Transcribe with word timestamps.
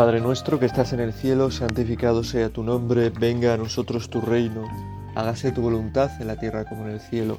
Padre 0.00 0.22
nuestro 0.22 0.58
que 0.58 0.64
estás 0.64 0.94
en 0.94 1.00
el 1.00 1.12
cielo, 1.12 1.50
santificado 1.50 2.24
sea 2.24 2.48
tu 2.48 2.62
nombre, 2.62 3.10
venga 3.10 3.52
a 3.52 3.58
nosotros 3.58 4.08
tu 4.08 4.22
reino, 4.22 4.66
hágase 5.14 5.52
tu 5.52 5.60
voluntad 5.60 6.10
en 6.22 6.26
la 6.26 6.36
tierra 6.36 6.64
como 6.64 6.86
en 6.86 6.92
el 6.92 7.00
cielo. 7.00 7.36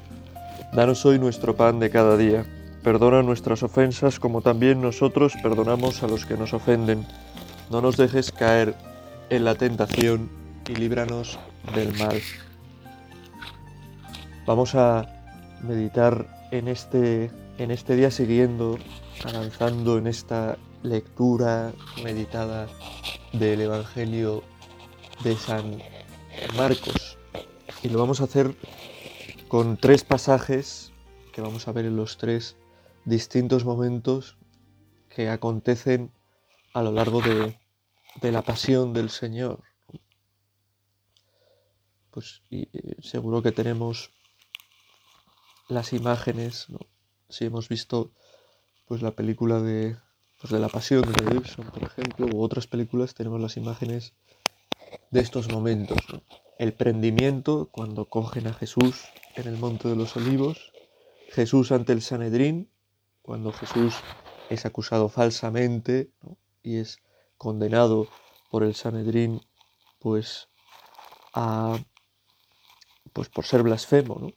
Danos 0.72 1.04
hoy 1.04 1.18
nuestro 1.18 1.56
pan 1.56 1.80
de 1.80 1.90
cada 1.90 2.16
día, 2.16 2.46
perdona 2.84 3.24
nuestras 3.24 3.64
ofensas 3.64 4.20
como 4.20 4.42
también 4.42 4.80
nosotros 4.80 5.32
perdonamos 5.42 6.04
a 6.04 6.06
los 6.06 6.24
que 6.24 6.36
nos 6.36 6.54
ofenden. 6.54 7.04
No 7.68 7.80
nos 7.80 7.96
dejes 7.96 8.30
caer 8.30 8.76
en 9.28 9.44
la 9.44 9.56
tentación 9.56 10.30
y 10.68 10.76
líbranos 10.76 11.40
del 11.74 11.92
mal. 11.98 12.20
Vamos 14.46 14.76
a 14.76 15.08
meditar 15.64 16.28
en 16.52 16.68
este, 16.68 17.32
en 17.58 17.72
este 17.72 17.96
día 17.96 18.12
siguiendo, 18.12 18.78
avanzando 19.24 19.98
en 19.98 20.06
esta 20.06 20.56
lectura 20.82 21.72
meditada 22.02 22.68
del 23.32 23.60
Evangelio 23.60 24.42
de 25.22 25.36
San 25.36 25.82
Marcos. 26.56 27.18
Y 27.82 27.88
lo 27.88 27.98
vamos 27.98 28.20
a 28.20 28.24
hacer 28.24 28.54
con 29.48 29.76
tres 29.76 30.04
pasajes 30.04 30.92
que 31.32 31.40
vamos 31.40 31.68
a 31.68 31.72
ver 31.72 31.86
en 31.86 31.96
los 31.96 32.18
tres 32.18 32.56
distintos 33.04 33.64
momentos 33.64 34.36
que 35.08 35.28
acontecen 35.28 36.12
a 36.74 36.82
lo 36.82 36.92
largo 36.92 37.20
de, 37.20 37.58
de 38.20 38.32
la 38.32 38.42
pasión 38.42 38.92
del 38.92 39.10
Señor. 39.10 39.62
Pues 42.10 42.42
eh, 42.50 42.66
seguro 43.00 43.42
que 43.42 43.52
tenemos 43.52 44.10
las 45.68 45.92
imágenes, 45.92 46.66
si 47.28 47.46
hemos 47.46 47.68
visto 47.68 48.12
pues 48.86 49.00
la 49.00 49.12
película 49.12 49.60
de 49.60 49.96
de 50.50 50.58
la 50.58 50.68
pasión 50.68 51.02
de 51.02 51.32
Gibson, 51.32 51.66
por 51.66 51.84
ejemplo, 51.84 52.26
u 52.26 52.42
otras 52.42 52.66
películas, 52.66 53.14
tenemos 53.14 53.40
las 53.40 53.56
imágenes 53.56 54.14
de 55.10 55.20
estos 55.20 55.50
momentos. 55.50 55.98
El 56.58 56.72
prendimiento, 56.72 57.68
cuando 57.70 58.06
cogen 58.06 58.46
a 58.46 58.52
Jesús 58.52 59.04
en 59.36 59.48
el 59.48 59.56
Monte 59.56 59.88
de 59.88 59.96
los 59.96 60.16
Olivos, 60.16 60.72
Jesús 61.30 61.72
ante 61.72 61.92
el 61.92 62.02
Sanedrín, 62.02 62.70
cuando 63.22 63.52
Jesús 63.52 63.94
es 64.50 64.66
acusado 64.66 65.08
falsamente 65.08 66.10
y 66.62 66.76
es 66.76 66.98
condenado 67.38 68.08
por 68.50 68.64
el 68.64 68.74
Sanedrín, 68.74 69.40
pues, 69.98 70.48
a, 71.34 71.78
pues 73.12 73.28
por 73.28 73.44
ser 73.46 73.62
blasfemo, 73.62 74.18
¿no? 74.20 74.28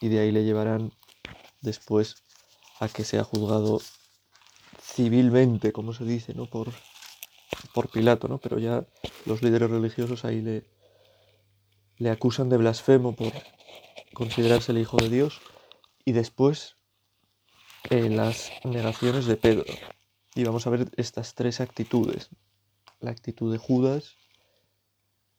y 0.00 0.08
de 0.08 0.20
ahí 0.20 0.32
le 0.32 0.44
llevarán 0.44 0.92
después 1.60 2.16
a 2.80 2.88
que 2.88 3.04
sea 3.04 3.22
juzgado 3.22 3.80
civilmente, 4.92 5.72
como 5.72 5.92
se 5.92 6.04
dice, 6.04 6.34
¿no? 6.34 6.46
Por, 6.46 6.68
por 7.74 7.90
Pilato, 7.90 8.28
¿no? 8.28 8.38
Pero 8.38 8.58
ya 8.58 8.84
los 9.26 9.42
líderes 9.42 9.70
religiosos 9.70 10.24
ahí 10.24 10.40
le, 10.40 10.64
le 11.98 12.10
acusan 12.10 12.48
de 12.48 12.56
blasfemo 12.56 13.14
por 13.14 13.32
considerarse 14.14 14.72
el 14.72 14.78
Hijo 14.78 14.96
de 14.96 15.08
Dios 15.08 15.40
y 16.04 16.12
después 16.12 16.76
eh, 17.90 18.10
las 18.10 18.50
negaciones 18.64 19.26
de 19.26 19.36
Pedro. 19.36 19.72
Y 20.34 20.44
vamos 20.44 20.66
a 20.66 20.70
ver 20.70 20.90
estas 20.96 21.34
tres 21.34 21.60
actitudes. 21.60 22.30
La 23.00 23.10
actitud 23.10 23.50
de 23.50 23.58
Judas, 23.58 24.16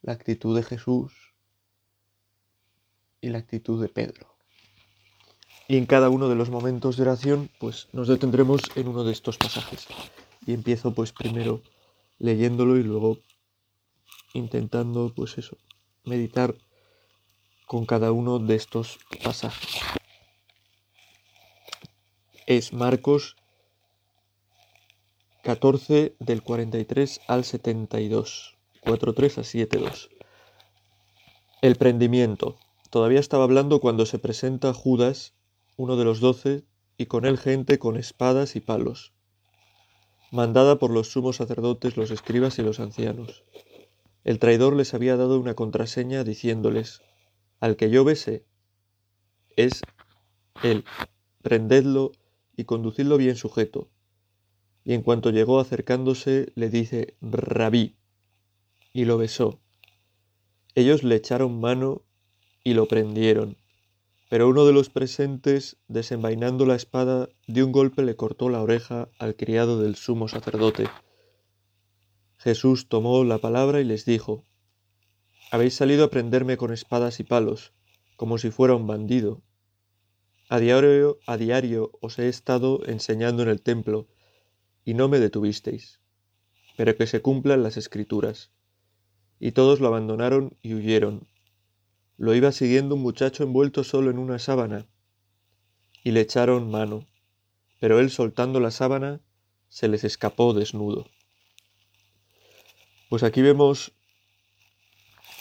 la 0.02 0.14
actitud 0.14 0.56
de 0.56 0.64
Jesús 0.64 1.14
y 3.22 3.30
la 3.30 3.38
actitud 3.38 3.82
de 3.82 3.90
Pedro. 3.90 4.31
Y 5.72 5.78
en 5.78 5.86
cada 5.86 6.10
uno 6.10 6.28
de 6.28 6.36
los 6.36 6.50
momentos 6.50 6.98
de 6.98 7.04
oración, 7.04 7.50
pues 7.58 7.88
nos 7.94 8.10
detendremos 8.10 8.60
en 8.76 8.90
uno 8.90 9.06
de 9.06 9.14
estos 9.14 9.38
pasajes. 9.38 9.88
Y 10.46 10.54
empiezo 10.54 10.94
pues 10.94 11.14
primero 11.14 11.62
leyéndolo 12.20 12.76
y 12.76 12.84
luego 12.84 13.20
intentando 14.34 15.14
pues 15.16 15.38
eso, 15.38 15.56
meditar 16.04 16.56
con 17.68 17.86
cada 17.86 18.12
uno 18.12 18.40
de 18.40 18.56
estos 18.56 19.00
pasajes. 19.24 19.80
Es 22.48 22.74
Marcos 22.74 23.38
14 25.44 26.18
del 26.20 26.44
43 26.44 27.22
al 27.30 27.46
72, 27.46 28.58
4.3 28.84 29.38
a 29.38 29.42
7.2. 29.44 30.10
El 31.62 31.78
prendimiento. 31.78 32.58
Todavía 32.90 33.22
estaba 33.22 33.46
hablando 33.46 33.80
cuando 33.80 34.06
se 34.06 34.20
presenta 34.20 34.74
Judas 34.74 35.34
uno 35.78 35.96
de 35.96 36.06
los 36.06 36.20
doce, 36.20 36.64
y 36.98 37.08
con 37.08 37.26
él 37.26 37.38
gente 37.38 37.80
con 37.80 37.98
espadas 37.98 38.56
y 38.56 38.60
palos, 38.60 39.14
mandada 40.32 40.78
por 40.78 40.92
los 40.92 41.12
sumos 41.12 41.38
sacerdotes, 41.38 41.98
los 41.98 42.12
escribas 42.12 42.60
y 42.60 42.64
los 42.64 42.80
ancianos. 42.80 43.44
El 44.24 44.40
traidor 44.40 44.76
les 44.76 44.94
había 44.94 45.18
dado 45.18 45.40
una 45.40 45.56
contraseña 45.56 46.24
diciéndoles, 46.24 47.02
al 47.60 47.76
que 47.76 47.90
yo 47.90 48.04
bese, 48.04 48.46
es 49.56 49.82
él, 50.64 50.86
prendedlo 51.42 52.12
y 52.56 52.66
conducidlo 52.66 53.18
bien 53.18 53.36
sujeto. 53.36 53.90
Y 54.84 54.94
en 54.94 55.02
cuanto 55.02 55.32
llegó 55.32 55.60
acercándose, 55.60 56.52
le 56.56 56.70
dice, 56.70 57.16
rabí, 57.22 57.98
y 58.94 59.06
lo 59.06 59.18
besó. 59.18 59.60
Ellos 60.76 61.04
le 61.04 61.16
echaron 61.16 61.60
mano 61.60 62.04
y 62.64 62.74
lo 62.74 62.88
prendieron. 62.88 63.58
Pero 64.32 64.48
uno 64.48 64.64
de 64.64 64.72
los 64.72 64.90
presentes, 64.90 65.76
desenvainando 65.90 66.66
la 66.66 66.76
espada, 66.76 67.28
de 67.48 67.66
un 67.66 67.74
golpe 67.74 68.02
le 68.02 68.16
cortó 68.16 68.48
la 68.48 68.62
oreja 68.62 69.10
al 69.20 69.36
criado 69.36 69.82
del 69.82 69.98
sumo 69.98 70.30
sacerdote. 70.30 70.88
Jesús 72.38 72.88
tomó 72.88 73.26
la 73.26 73.40
palabra 73.40 73.82
y 73.82 73.84
les 73.84 74.06
dijo, 74.06 74.46
Habéis 75.52 75.74
salido 75.74 76.06
a 76.06 76.10
prenderme 76.10 76.56
con 76.56 76.72
espadas 76.72 77.20
y 77.20 77.26
palos, 77.26 77.74
como 78.16 78.38
si 78.38 78.52
fuera 78.52 78.74
un 78.74 78.88
bandido. 78.88 79.42
A 80.48 80.60
diario, 80.60 81.20
a 81.28 81.36
diario 81.36 81.92
os 82.00 82.18
he 82.18 82.30
estado 82.30 82.86
enseñando 82.86 83.44
en 83.44 83.50
el 83.50 83.62
templo, 83.62 84.08
y 84.86 84.94
no 84.94 85.10
me 85.10 85.20
detuvisteis. 85.20 86.00
Pero 86.78 86.96
que 86.96 87.06
se 87.06 87.22
cumplan 87.22 87.64
las 87.64 87.76
escrituras. 87.76 88.50
Y 89.42 89.52
todos 89.52 89.82
lo 89.82 89.88
abandonaron 89.88 90.56
y 90.62 90.74
huyeron, 90.74 91.28
lo 92.22 92.36
iba 92.36 92.52
siguiendo 92.52 92.94
un 92.94 93.02
muchacho 93.02 93.42
envuelto 93.42 93.84
solo 93.84 94.12
en 94.12 94.20
una 94.20 94.38
sábana, 94.38 94.86
y 96.04 96.12
le 96.12 96.22
echaron 96.22 96.70
mano, 96.70 97.08
pero 97.80 98.00
él 98.00 98.12
soltando 98.12 98.60
la 98.60 98.70
sábana 98.70 99.22
se 99.70 99.88
les 99.88 100.04
escapó 100.04 100.54
desnudo. 100.54 101.08
Pues 103.10 103.24
aquí 103.24 103.42
vemos 103.42 103.92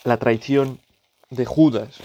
la 0.05 0.17
traición 0.17 0.81
de 1.29 1.45
Judas. 1.45 1.99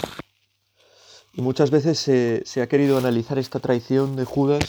Y 1.32 1.42
muchas 1.42 1.72
veces 1.72 1.98
se, 1.98 2.62
ha 2.62 2.68
querido 2.68 2.98
analizar 2.98 3.40
esta 3.40 3.62
traición 3.62 4.18
de 4.18 4.26
Judas 4.26 4.66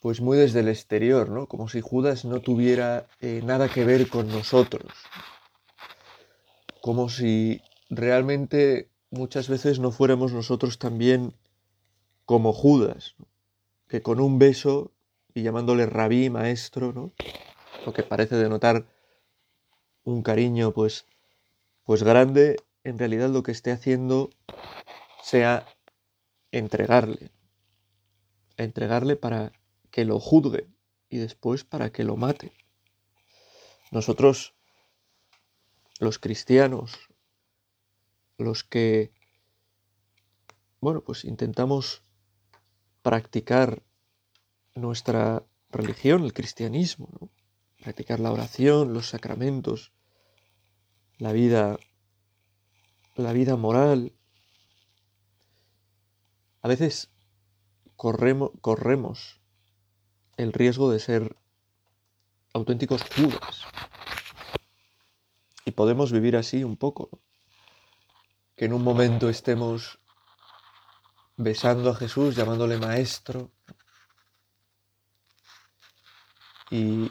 pues 0.00 0.20
muy 0.20 0.36
desde 0.36 0.60
el 0.60 0.68
exterior, 0.68 1.30
¿no? 1.30 1.46
Como 1.46 1.70
si 1.70 1.80
Judas 1.80 2.26
no 2.26 2.40
tuviera 2.40 3.06
eh, 3.22 3.40
nada 3.42 3.70
que 3.70 3.86
ver 3.86 4.10
con 4.10 4.28
nosotros. 4.28 4.92
Como 6.82 7.08
si 7.08 7.62
realmente 7.90 8.90
muchas 9.10 9.48
veces 9.48 9.78
no 9.78 9.90
fuéramos 9.90 10.32
nosotros 10.32 10.78
también 10.78 11.34
como 12.24 12.52
Judas, 12.52 13.14
que 13.88 14.02
con 14.02 14.20
un 14.20 14.38
beso 14.38 14.92
y 15.34 15.42
llamándole 15.42 15.86
rabí, 15.86 16.30
maestro, 16.30 16.92
¿no? 16.92 17.12
lo 17.84 17.92
que 17.92 18.02
parece 18.02 18.36
denotar 18.36 18.86
un 20.04 20.22
cariño 20.22 20.72
pues, 20.72 21.06
pues 21.84 22.02
grande, 22.02 22.56
en 22.82 22.98
realidad 22.98 23.30
lo 23.30 23.42
que 23.42 23.52
esté 23.52 23.72
haciendo 23.72 24.30
sea 25.22 25.66
entregarle, 26.52 27.30
entregarle 28.56 29.16
para 29.16 29.52
que 29.90 30.04
lo 30.04 30.20
juzgue 30.20 30.68
y 31.08 31.18
después 31.18 31.64
para 31.64 31.90
que 31.90 32.04
lo 32.04 32.16
mate. 32.16 32.52
Nosotros, 33.90 34.54
los 36.00 36.18
cristianos, 36.18 37.08
los 38.38 38.64
que, 38.64 39.12
bueno, 40.80 41.02
pues 41.02 41.24
intentamos 41.24 42.02
practicar 43.02 43.82
nuestra 44.74 45.44
religión, 45.70 46.24
el 46.24 46.32
cristianismo, 46.32 47.08
¿no? 47.20 47.30
practicar 47.80 48.18
la 48.20 48.32
oración, 48.32 48.94
los 48.94 49.08
sacramentos, 49.10 49.92
la 51.18 51.32
vida, 51.32 51.78
la 53.14 53.32
vida 53.32 53.56
moral. 53.56 54.12
A 56.62 56.68
veces 56.68 57.10
corremos, 57.96 58.52
corremos 58.62 59.40
el 60.36 60.52
riesgo 60.52 60.90
de 60.90 60.98
ser 60.98 61.36
auténticos 62.54 63.02
judas. 63.14 63.64
Y 65.66 65.72
podemos 65.72 66.12
vivir 66.12 66.36
así 66.36 66.64
un 66.64 66.76
poco. 66.76 67.08
¿no? 67.12 67.23
Que 68.56 68.66
en 68.66 68.72
un 68.72 68.82
momento 68.82 69.28
estemos 69.28 69.98
besando 71.36 71.90
a 71.90 71.94
Jesús, 71.94 72.36
llamándole 72.36 72.78
maestro, 72.78 73.50
y 76.70 77.10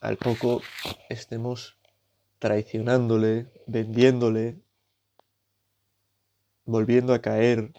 al 0.00 0.16
poco 0.16 0.62
estemos 1.08 1.78
traicionándole, 2.38 3.52
vendiéndole, 3.66 4.60
volviendo 6.64 7.12
a 7.14 7.20
caer 7.20 7.72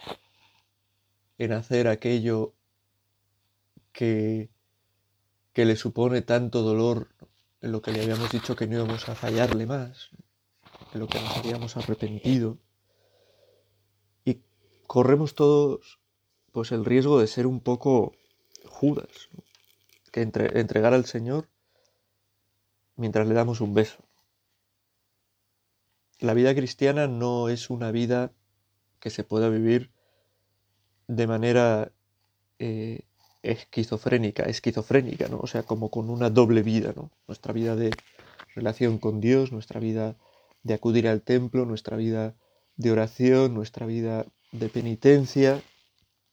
en 1.38 1.54
hacer 1.54 1.88
aquello 1.88 2.54
que, 3.92 4.52
que 5.54 5.66
le 5.66 5.76
supone 5.76 6.22
tanto 6.22 6.62
dolor 6.62 7.10
en 7.62 7.72
lo 7.72 7.82
que 7.82 7.92
le 7.92 8.04
habíamos 8.04 8.32
dicho 8.32 8.56
que 8.56 8.68
no 8.68 8.76
íbamos 8.76 9.10
a 9.10 9.16
fallarle 9.16 9.66
más, 9.66 10.10
en 10.94 11.00
lo 11.00 11.08
que 11.08 11.20
nos 11.20 11.38
habíamos 11.38 11.78
arrepentido. 11.78 12.58
Corremos 14.92 15.36
todos 15.36 16.02
pues 16.52 16.74
el 16.74 16.84
riesgo 16.84 17.18
de 17.18 17.28
ser 17.28 17.48
un 17.48 17.62
poco 17.62 18.12
Judas, 18.66 19.30
que 20.12 20.22
entre, 20.22 20.60
entregar 20.60 20.94
al 20.94 21.06
Señor 21.06 21.48
mientras 22.98 23.26
le 23.26 23.34
damos 23.34 23.62
un 23.62 23.74
beso. 23.74 24.04
La 26.20 26.34
vida 26.34 26.54
cristiana 26.54 27.08
no 27.08 27.48
es 27.48 27.70
una 27.70 27.90
vida 27.92 28.34
que 29.00 29.12
se 29.12 29.24
pueda 29.24 29.48
vivir 29.48 29.94
de 31.08 31.26
manera 31.26 31.94
eh, 32.60 33.06
esquizofrénica, 33.44 34.44
esquizofrénica, 34.44 35.30
¿no? 35.30 35.40
O 35.40 35.48
sea, 35.48 35.64
como 35.64 35.90
con 35.90 36.10
una 36.10 36.30
doble 36.30 36.64
vida, 36.64 36.92
¿no? 36.94 37.12
Nuestra 37.30 37.54
vida 37.54 37.78
de 37.78 37.92
relación 38.54 38.98
con 38.98 39.22
Dios, 39.22 39.54
nuestra 39.54 39.80
vida 39.80 40.18
de 40.64 40.74
acudir 40.74 41.08
al 41.08 41.22
templo, 41.22 41.66
nuestra 41.66 41.96
vida 41.96 42.36
de 42.76 42.92
oración, 42.92 43.54
nuestra 43.54 43.86
vida 43.86 44.26
de 44.52 44.70
penitencia 44.70 45.62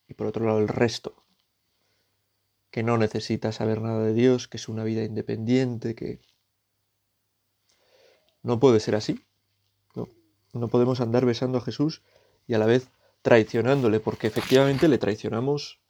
y 0.08 0.14
por 0.14 0.26
otro 0.26 0.46
lado 0.46 0.58
el 0.58 0.68
resto, 0.68 1.24
que 2.70 2.82
no 2.82 2.98
necesita 2.98 3.52
saber 3.52 3.80
nada 3.80 4.04
de 4.04 4.14
Dios, 4.14 4.48
que 4.48 4.56
es 4.56 4.68
una 4.68 4.84
vida 4.84 5.04
independiente, 5.04 5.94
que 5.94 6.20
no 8.42 8.58
puede 8.60 8.80
ser 8.80 8.94
así. 8.94 9.24
No, 9.94 10.08
no 10.52 10.68
podemos 10.68 11.00
andar 11.00 11.24
besando 11.24 11.58
a 11.58 11.62
Jesús 11.62 12.02
y 12.46 12.54
a 12.54 12.58
la 12.58 12.66
vez 12.66 12.88
traicionándole, 13.22 14.00
porque 14.00 14.26
efectivamente 14.26 14.88
le 14.88 14.98
traicionamos 14.98 15.80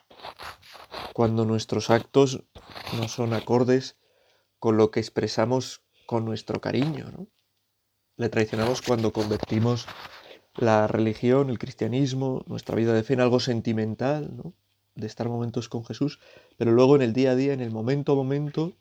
cuando 1.12 1.44
nuestros 1.44 1.90
actos 1.90 2.44
no 2.96 3.08
son 3.08 3.32
acordes 3.32 3.96
con 4.58 4.76
lo 4.76 4.90
que 4.90 5.00
expresamos 5.00 5.82
con 6.06 6.24
nuestro 6.24 6.60
cariño. 6.60 7.10
¿no? 7.10 7.28
Le 8.16 8.28
traicionamos 8.28 8.82
cuando 8.82 9.12
convertimos 9.12 9.86
la 10.58 10.88
religión, 10.88 11.50
el 11.50 11.58
cristianismo, 11.58 12.44
nuestra 12.46 12.75
vida 12.75 12.93
de 12.93 13.02
fe 13.02 13.14
en 13.14 13.20
algo 13.20 13.40
sentimental, 13.40 14.37
¿no? 14.37 14.55
de 14.94 15.06
estar 15.06 15.28
momentos 15.28 15.69
con 15.69 15.84
Jesús, 15.84 16.19
pero 16.56 16.72
luego 16.72 16.96
en 16.96 17.02
el 17.02 17.12
día 17.12 17.31
a 17.31 17.37
día, 17.37 17.52
en 17.52 17.60
el 17.60 17.70
momento 17.70 18.12
a 18.12 18.16
momento, 18.16 18.72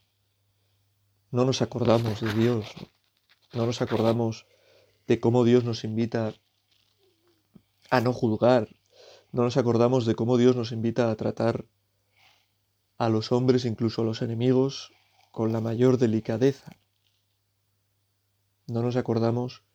no 1.30 1.46
nos 1.46 1.62
acordamos 1.62 2.20
de 2.22 2.34
Dios, 2.34 2.66
no, 3.54 3.60
no 3.60 3.66
nos 3.68 3.82
acordamos 3.84 4.48
de 5.06 5.20
cómo 5.20 5.44
Dios 5.44 5.64
nos 5.64 5.84
invita 5.84 6.34
a 7.92 8.02
no 8.02 8.12
juzgar, 8.12 8.70
no 9.32 9.44
nos 9.44 9.58
acordamos 9.58 10.08
de 10.08 10.16
cómo 10.16 10.38
Dios 10.38 10.56
nos 10.56 10.72
invita 10.72 11.12
a 11.12 11.16
tratar 11.16 11.66
a 12.98 13.10
los 13.10 13.32
hombres, 13.32 13.66
incluso 13.66 14.02
a 14.02 14.06
los 14.06 14.24
enemigos, 14.24 14.92
con 15.32 15.54
la 15.54 15.62
mayor 15.62 16.00
delicadeza. 16.00 16.76
No 18.66 18.82
nos 18.82 18.96
acordamos 18.96 19.67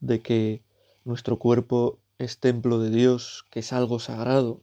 de 0.00 0.20
que 0.20 0.62
nuestro 1.04 1.38
cuerpo 1.38 1.98
es 2.18 2.38
templo 2.38 2.78
de 2.78 2.90
Dios, 2.90 3.44
que 3.50 3.60
es 3.60 3.72
algo 3.72 3.98
sagrado, 3.98 4.60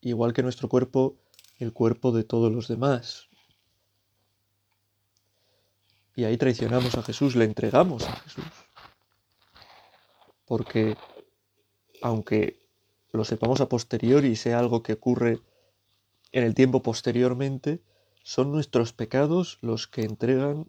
igual 0.00 0.32
que 0.32 0.42
nuestro 0.42 0.68
cuerpo, 0.68 1.16
el 1.58 1.72
cuerpo 1.72 2.12
de 2.12 2.24
todos 2.24 2.52
los 2.52 2.68
demás. 2.68 3.28
Y 6.16 6.24
ahí 6.24 6.36
traicionamos 6.36 6.96
a 6.96 7.02
Jesús, 7.02 7.34
le 7.34 7.44
entregamos 7.44 8.06
a 8.06 8.16
Jesús. 8.16 8.44
Porque 10.46 10.96
aunque 12.02 12.60
lo 13.12 13.24
sepamos 13.24 13.60
a 13.60 13.68
posteriori 13.68 14.28
y 14.28 14.36
sea 14.36 14.58
algo 14.58 14.82
que 14.82 14.92
ocurre 14.92 15.40
en 16.32 16.44
el 16.44 16.54
tiempo 16.54 16.82
posteriormente, 16.82 17.80
son 18.22 18.52
nuestros 18.52 18.92
pecados 18.92 19.58
los 19.62 19.86
que 19.86 20.02
entregan 20.02 20.68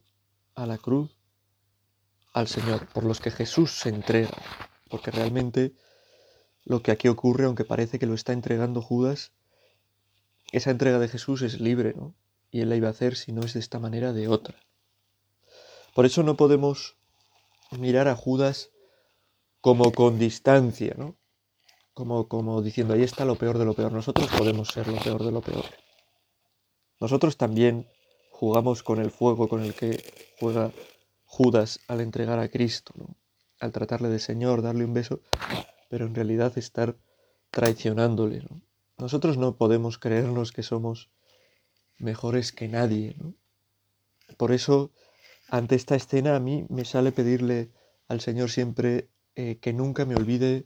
a 0.55 0.65
la 0.65 0.77
cruz 0.77 1.15
al 2.35 2.49
Señor, 2.49 2.85
por 2.87 3.05
los 3.05 3.21
que 3.21 3.31
Jesús 3.31 3.71
se 3.71 3.87
entrega, 3.87 4.37
porque 4.89 5.09
realmente 5.09 5.73
lo 6.65 6.81
que 6.81 6.91
aquí 6.91 7.07
ocurre, 7.07 7.45
aunque 7.45 7.63
parece 7.63 7.97
que 7.97 8.05
lo 8.05 8.13
está 8.13 8.33
entregando 8.33 8.81
Judas, 8.81 9.31
esa 10.51 10.69
entrega 10.69 10.99
de 10.99 11.07
Jesús 11.07 11.41
es 11.43 11.61
libre, 11.61 11.93
¿no? 11.95 12.13
Y 12.51 12.59
él 12.59 12.69
la 12.69 12.75
iba 12.75 12.89
a 12.89 12.91
hacer 12.91 13.15
si 13.15 13.31
no 13.31 13.41
es 13.41 13.53
de 13.53 13.61
esta 13.61 13.79
manera, 13.79 14.11
de 14.11 14.27
otra. 14.27 14.55
Por 15.93 16.05
eso 16.05 16.23
no 16.23 16.35
podemos 16.35 16.97
mirar 17.71 18.09
a 18.09 18.17
Judas 18.17 18.69
como 19.61 19.93
con 19.93 20.19
distancia, 20.19 20.93
¿no? 20.97 21.15
Como, 21.93 22.27
como 22.27 22.61
diciendo, 22.61 22.95
ahí 22.95 23.03
está 23.03 23.23
lo 23.23 23.35
peor 23.35 23.57
de 23.57 23.63
lo 23.63 23.75
peor. 23.75 23.93
Nosotros 23.93 24.27
podemos 24.37 24.67
ser 24.67 24.89
lo 24.89 24.99
peor 24.99 25.23
de 25.23 25.31
lo 25.31 25.39
peor. 25.39 25.63
Nosotros 26.99 27.37
también 27.37 27.87
jugamos 28.29 28.83
con 28.83 28.99
el 28.99 29.09
fuego 29.09 29.47
con 29.47 29.63
el 29.63 29.73
que 29.73 30.03
juega 30.37 30.73
Judas 31.35 31.81
al 31.89 31.99
entregar 31.99 32.39
a 32.39 32.47
Cristo, 32.47 32.93
al 33.59 33.73
tratarle 33.73 34.07
de 34.07 34.19
Señor, 34.19 34.61
darle 34.61 34.85
un 34.85 34.93
beso, 34.93 35.19
pero 35.89 36.05
en 36.05 36.15
realidad 36.15 36.57
estar 36.57 36.95
traicionándole. 37.51 38.47
Nosotros 38.97 39.37
no 39.37 39.57
podemos 39.57 39.97
creernos 39.97 40.53
que 40.53 40.63
somos 40.63 41.09
mejores 41.97 42.53
que 42.53 42.69
nadie. 42.69 43.17
Por 44.37 44.53
eso, 44.53 44.91
ante 45.49 45.75
esta 45.75 45.97
escena, 45.97 46.37
a 46.37 46.39
mí 46.39 46.65
me 46.69 46.85
sale 46.85 47.11
pedirle 47.11 47.69
al 48.07 48.21
Señor 48.21 48.49
siempre 48.49 49.09
eh, 49.35 49.57
que 49.59 49.73
nunca 49.73 50.05
me 50.05 50.15
olvide 50.15 50.63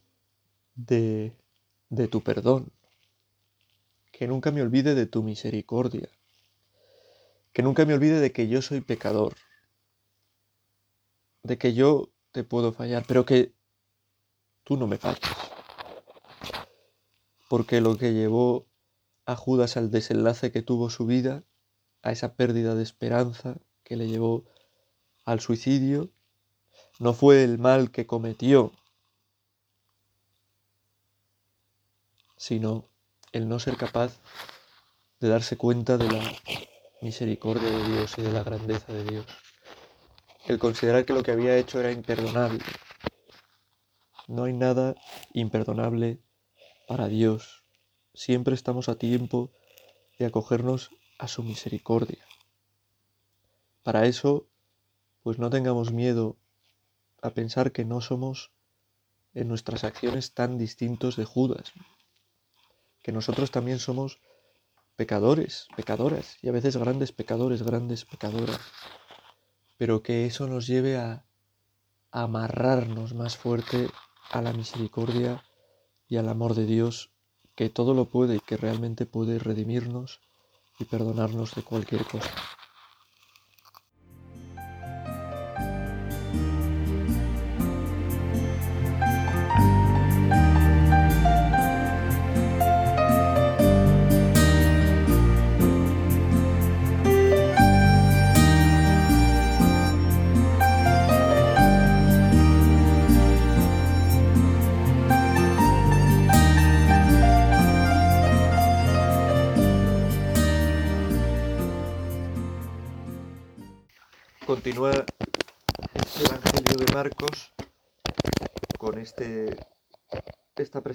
de, 0.75 1.33
de 1.89 2.07
tu 2.07 2.21
perdón, 2.21 2.71
que 4.11 4.27
nunca 4.27 4.51
me 4.51 4.61
olvide 4.61 4.93
de 4.93 5.07
tu 5.07 5.23
misericordia, 5.23 6.09
que 7.53 7.63
nunca 7.63 7.85
me 7.85 7.95
olvide 7.95 8.19
de 8.19 8.31
que 8.31 8.47
yo 8.47 8.61
soy 8.61 8.81
pecador, 8.81 9.33
de 11.43 11.57
que 11.57 11.73
yo 11.73 12.09
te 12.31 12.43
puedo 12.43 12.71
fallar, 12.71 13.03
pero 13.07 13.25
que 13.25 13.53
tú 14.63 14.77
no 14.77 14.87
me 14.87 14.97
falles. 14.97 15.21
Porque 17.47 17.81
lo 17.81 17.97
que 17.97 18.13
llevó 18.13 18.67
a 19.25 19.35
Judas 19.35 19.77
al 19.77 19.91
desenlace 19.91 20.51
que 20.51 20.61
tuvo 20.61 20.89
su 20.89 21.05
vida, 21.05 21.43
a 22.01 22.11
esa 22.11 22.35
pérdida 22.35 22.75
de 22.75 22.83
esperanza 22.83 23.57
que 23.83 23.95
le 23.95 24.07
llevó 24.07 24.45
al 25.25 25.39
suicidio, 25.39 26.09
no 26.99 27.13
fue 27.13 27.43
el 27.43 27.57
mal 27.57 27.91
que 27.91 28.05
cometió, 28.05 28.71
sino 32.37 32.85
el 33.31 33.47
no 33.49 33.59
ser 33.59 33.75
capaz 33.77 34.19
de 35.19 35.29
darse 35.29 35.57
cuenta 35.57 35.97
de 35.97 36.09
la 36.09 36.21
misericordia 37.01 37.69
de 37.69 37.83
Dios 37.91 38.17
y 38.17 38.21
de 38.21 38.31
la 38.31 38.43
grandeza 38.43 38.93
de 38.93 39.03
Dios 39.03 39.25
el 40.47 40.59
considerar 40.59 41.05
que 41.05 41.13
lo 41.13 41.23
que 41.23 41.31
había 41.31 41.57
hecho 41.57 41.79
era 41.79 41.91
imperdonable. 41.91 42.63
No 44.27 44.43
hay 44.45 44.53
nada 44.53 44.95
imperdonable 45.33 46.19
para 46.87 47.07
Dios. 47.07 47.63
Siempre 48.13 48.55
estamos 48.55 48.89
a 48.89 48.95
tiempo 48.95 49.51
de 50.17 50.25
acogernos 50.25 50.91
a 51.17 51.27
su 51.27 51.43
misericordia. 51.43 52.25
Para 53.83 54.05
eso, 54.05 54.47
pues 55.23 55.39
no 55.39 55.49
tengamos 55.49 55.91
miedo 55.91 56.37
a 57.21 57.31
pensar 57.31 57.71
que 57.71 57.85
no 57.85 58.01
somos 58.01 58.51
en 59.33 59.47
nuestras 59.47 59.83
acciones 59.83 60.33
tan 60.33 60.57
distintos 60.57 61.15
de 61.15 61.25
Judas, 61.25 61.73
que 63.01 63.11
nosotros 63.11 63.51
también 63.51 63.79
somos 63.79 64.19
pecadores, 64.95 65.67
pecadoras, 65.75 66.37
y 66.41 66.49
a 66.49 66.51
veces 66.51 66.77
grandes 66.77 67.11
pecadores, 67.11 67.63
grandes 67.63 68.05
pecadoras 68.05 68.59
pero 69.79 70.03
que 70.03 70.25
eso 70.25 70.45
nos 70.45 70.67
lleve 70.67 70.97
a, 70.97 71.23
amarrarnos 72.11 73.13
más 73.13 73.37
fuerte 73.37 73.87
a 74.31 74.41
la 74.41 74.51
misericordia 74.51 75.43
y 76.07 76.17
al 76.17 76.27
amor 76.27 76.53
de 76.53 76.65
Dios, 76.65 77.11
que 77.55 77.69
todo 77.69 77.93
lo 77.93 78.05
puede 78.05 78.37
y 78.37 78.39
que 78.39 78.57
realmente 78.57 79.05
puede 79.05 79.39
redimirnos 79.39 80.19
y 80.79 80.85
perdonarnos 80.85 81.55
de 81.55 81.61
cualquier 81.61 82.03
cosa. 82.05 82.31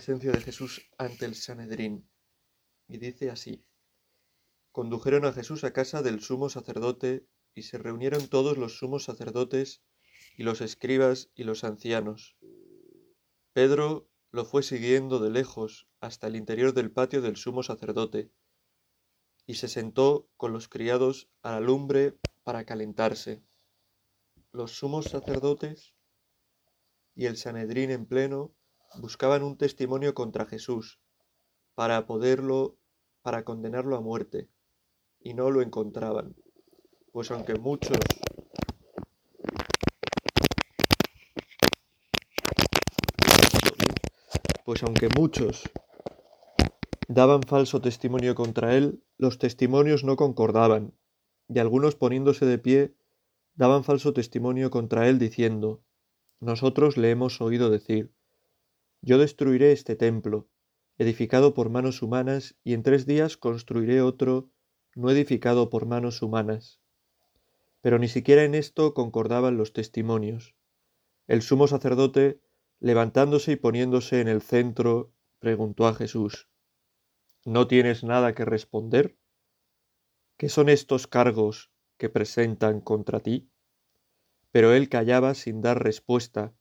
De 0.07 0.41
Jesús 0.41 0.83
ante 0.99 1.25
el 1.25 1.35
Sanedrín. 1.35 2.07
Y 2.89 2.99
dice 2.99 3.31
así, 3.31 3.65
condujeron 4.71 5.25
a 5.25 5.33
Jesús 5.33 5.65
a 5.65 5.73
casa 5.73 6.03
del 6.03 6.21
sumo 6.21 6.51
sacerdote 6.51 7.27
y 7.55 7.63
se 7.63 7.79
reunieron 7.79 8.29
todos 8.29 8.59
los 8.59 8.77
sumos 8.77 9.05
sacerdotes 9.05 9.83
y 10.37 10.43
los 10.43 10.61
escribas 10.61 11.31
y 11.35 11.45
los 11.45 11.65
ancianos. 11.65 12.37
Pedro 13.55 14.11
lo 14.31 14.45
fue 14.45 14.63
siguiendo 14.63 15.21
de 15.21 15.31
lejos 15.31 15.89
hasta 16.01 16.27
el 16.27 16.37
interior 16.37 16.75
del 16.75 16.91
patio 16.91 17.23
del 17.23 17.37
sumo 17.37 17.63
sacerdote 17.63 18.31
y 19.47 19.55
se 19.55 19.69
sentó 19.69 20.29
con 20.37 20.53
los 20.53 20.69
criados 20.69 21.31
a 21.41 21.53
la 21.53 21.61
lumbre 21.61 22.19
para 22.43 22.67
calentarse. 22.67 23.43
Los 24.53 24.73
sumos 24.73 25.07
sacerdotes 25.07 25.95
y 27.15 27.25
el 27.25 27.39
Sanedrín 27.39 27.91
en 27.91 28.05
pleno 28.05 28.55
buscaban 29.01 29.43
un 29.43 29.57
testimonio 29.57 30.15
contra 30.15 30.47
Jesús 30.47 31.01
para 31.75 32.07
poderlo, 32.07 32.77
para 33.23 33.45
condenarlo 33.45 33.97
a 33.97 34.01
muerte, 34.01 34.49
y 35.21 35.35
no 35.35 35.51
lo 35.51 35.63
encontraban, 35.63 36.37
pues 37.13 37.31
aunque 37.31 37.55
muchos 37.55 37.99
pues 44.65 44.83
aunque 44.83 45.09
muchos 45.15 45.71
daban 47.07 47.43
falso 47.43 47.81
testimonio 47.81 48.35
contra 48.35 48.75
él, 48.77 49.03
los 49.19 49.39
testimonios 49.39 50.05
no 50.05 50.17
concordaban, 50.17 50.95
y 51.49 51.59
algunos 51.59 51.97
poniéndose 51.97 52.47
de 52.47 52.59
pie 52.59 52.95
daban 53.55 53.85
falso 53.85 54.13
testimonio 54.15 54.71
contra 54.71 55.09
él 55.09 55.19
diciendo, 55.19 55.83
Nosotros 56.41 56.97
le 56.97 57.11
hemos 57.11 57.41
oído 57.43 57.69
decir, 57.71 58.15
Yo 59.07 59.19
destruiré 59.19 59.73
este 59.73 59.97
templo, 59.97 60.49
edificado 60.97 61.53
por 61.53 61.69
manos 61.69 62.01
humanas, 62.01 62.57
y 62.65 62.73
en 62.73 62.83
tres 62.83 63.05
días 63.05 63.37
construiré 63.37 64.01
otro, 64.01 64.49
no 64.95 65.11
edificado 65.11 65.69
por 65.69 65.85
manos 65.85 66.23
humanas. 66.23 66.81
Pero 67.83 67.99
ni 67.99 68.09
siquiera 68.09 68.45
en 68.45 68.55
esto 68.55 68.95
concordaban 68.95 69.59
los 69.59 69.75
testimonios. 69.75 70.55
El 71.27 71.43
sumo 71.43 71.67
sacerdote, 71.67 72.41
levantándose 72.81 73.53
y 73.53 73.57
poniéndose 73.57 74.23
en 74.23 74.29
el 74.29 74.41
centro, 74.41 75.13
preguntó 75.39 75.87
a 75.87 75.95
Jesús, 75.95 76.49
¿No 77.45 77.69
tienes 77.69 78.05
nada 78.05 78.35
que 78.35 78.47
responder? 78.47 79.19
¿Qué 80.39 80.49
son 80.49 80.71
estos 80.71 81.07
cargos 81.07 81.71
que 81.99 82.09
presentan 82.09 82.81
contra 82.81 83.21
ti? 83.21 83.51
Pero 84.51 84.73
él 84.73 84.89
callaba 84.89 85.35
sin 85.35 85.61
dar 85.61 85.85
respuesta. 85.85 86.55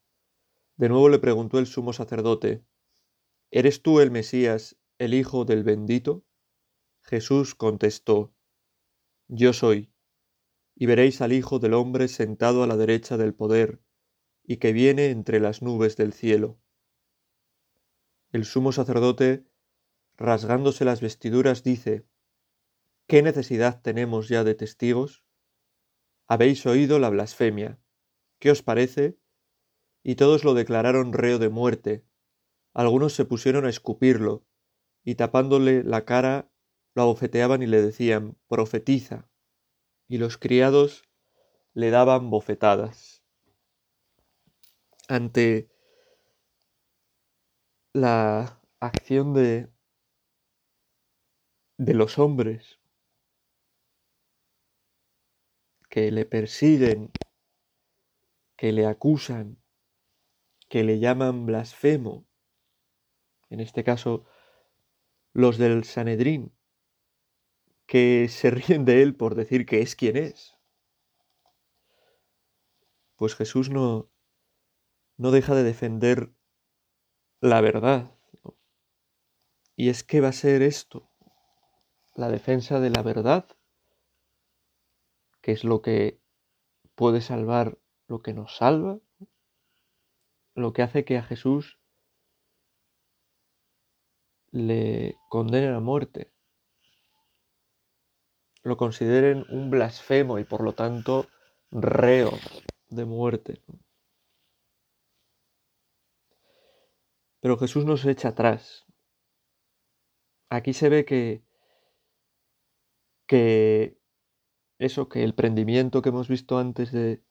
De 0.76 0.90
nuevo 0.90 1.10
le 1.10 1.20
preguntó 1.20 1.60
el 1.60 1.68
sumo 1.68 1.94
sacerdote, 1.94 2.66
¿Eres 3.52 3.82
tú 3.82 4.00
el 4.00 4.12
Mesías, 4.12 4.78
el 4.98 5.14
Hijo 5.14 5.46
del 5.46 5.64
bendito? 5.64 6.26
Jesús 7.04 7.56
contestó, 7.56 8.34
Yo 9.28 9.54
soy, 9.54 9.94
y 10.76 10.88
veréis 10.88 11.22
al 11.22 11.34
Hijo 11.34 11.60
del 11.60 11.74
hombre 11.74 12.08
sentado 12.08 12.64
a 12.64 12.68
la 12.68 12.78
derecha 12.78 13.18
del 13.18 13.36
poder, 13.36 13.82
y 14.44 14.58
que 14.58 14.74
viene 14.74 15.10
entre 15.10 15.40
las 15.40 15.62
nubes 15.62 15.96
del 15.98 16.14
cielo. 16.14 16.60
El 18.32 18.46
sumo 18.46 18.72
sacerdote 18.72 19.46
rasgándose 20.18 20.86
las 20.86 21.02
vestiduras, 21.02 21.64
dice, 21.64 22.06
¿Qué 23.08 23.22
necesidad 23.22 23.82
tenemos 23.82 24.30
ya 24.30 24.44
de 24.44 24.56
testigos? 24.56 25.24
Habéis 26.28 26.66
oído 26.66 27.00
la 27.00 27.10
blasfemia. 27.10 27.80
¿Qué 28.40 28.52
os 28.52 28.64
parece? 28.64 29.18
Y 30.04 30.16
todos 30.16 30.44
lo 30.44 30.54
declararon 30.54 31.14
reo 31.14 31.40
de 31.40 31.50
muerte. 31.50 32.06
Algunos 32.74 33.14
se 33.14 33.26
pusieron 33.26 33.66
a 33.66 33.70
escupirlo, 33.70 34.46
y 35.04 35.16
tapándole 35.16 35.84
la 35.84 36.06
cara, 36.06 36.50
lo 36.94 37.04
abofeteaban 37.04 37.64
y 37.64 37.68
le 37.68 37.82
decían, 37.82 38.38
profetiza. 38.48 39.30
Y 40.08 40.18
los 40.18 40.38
criados 40.38 41.04
le 41.74 41.90
daban 41.90 42.30
bofetadas. 42.30 43.24
Ante 45.08 45.70
la 47.94 48.62
acción 48.80 49.34
de 49.34 49.74
de 51.78 51.94
los 51.94 52.20
hombres 52.20 52.80
que 55.90 56.12
le 56.12 56.26
persiguen, 56.26 57.12
que 58.56 58.72
le 58.72 58.86
acusan, 58.86 59.63
que 60.70 60.84
le 60.84 61.00
llaman 61.00 61.46
blasfemo, 61.46 62.26
en 63.50 63.60
este 63.60 63.84
caso 63.84 64.26
los 65.34 65.58
del 65.58 65.84
Sanedrín, 65.84 66.56
que 67.86 68.28
se 68.30 68.52
ríen 68.52 68.86
de 68.86 69.02
él 69.02 69.16
por 69.16 69.36
decir 69.36 69.66
que 69.66 69.82
es 69.82 69.96
quien 69.96 70.18
es. 70.18 70.58
Pues 73.16 73.36
Jesús 73.36 73.70
no, 73.70 74.10
no 75.18 75.32
deja 75.32 75.56
de 75.56 75.64
defender 75.64 76.34
la 77.40 77.62
verdad. 77.62 78.16
Y 79.76 79.90
es 79.90 80.04
que 80.04 80.22
va 80.22 80.30
a 80.30 80.34
ser 80.34 80.62
esto, 80.62 81.12
la 82.16 82.30
defensa 82.30 82.80
de 82.80 82.90
la 82.90 83.02
verdad, 83.02 83.48
que 85.42 85.52
es 85.52 85.64
lo 85.64 85.82
que 85.82 86.22
puede 86.96 87.22
salvar 87.22 87.80
lo 88.08 88.22
que 88.22 88.34
nos 88.34 88.56
salva, 88.58 89.00
lo 90.56 90.74
que 90.74 90.82
hace 90.82 91.06
que 91.06 91.18
a 91.18 91.24
Jesús 91.24 91.80
le 94.52 95.16
condenen 95.30 95.74
a 95.74 95.80
muerte, 95.80 96.32
lo 98.62 98.78
consideren 98.78 99.46
un 99.50 99.70
blasfemo 99.70 100.40
y 100.40 100.44
por 100.44 100.62
lo 100.64 100.74
tanto 100.74 101.28
reo 101.72 102.32
de 102.90 103.06
muerte. 103.06 103.62
Pero 107.42 107.58
Jesús 107.58 107.84
nos 107.86 108.06
echa 108.06 108.30
atrás. 108.30 108.86
Aquí 110.50 110.74
se 110.74 110.90
ve 110.90 111.04
que 111.04 111.44
que 113.28 113.98
eso, 114.78 115.10
que 115.10 115.24
el 115.24 115.34
prendimiento 115.34 116.02
que 116.02 116.10
hemos 116.10 116.28
visto 116.28 116.58
antes 116.58 116.92
de, 116.92 117.24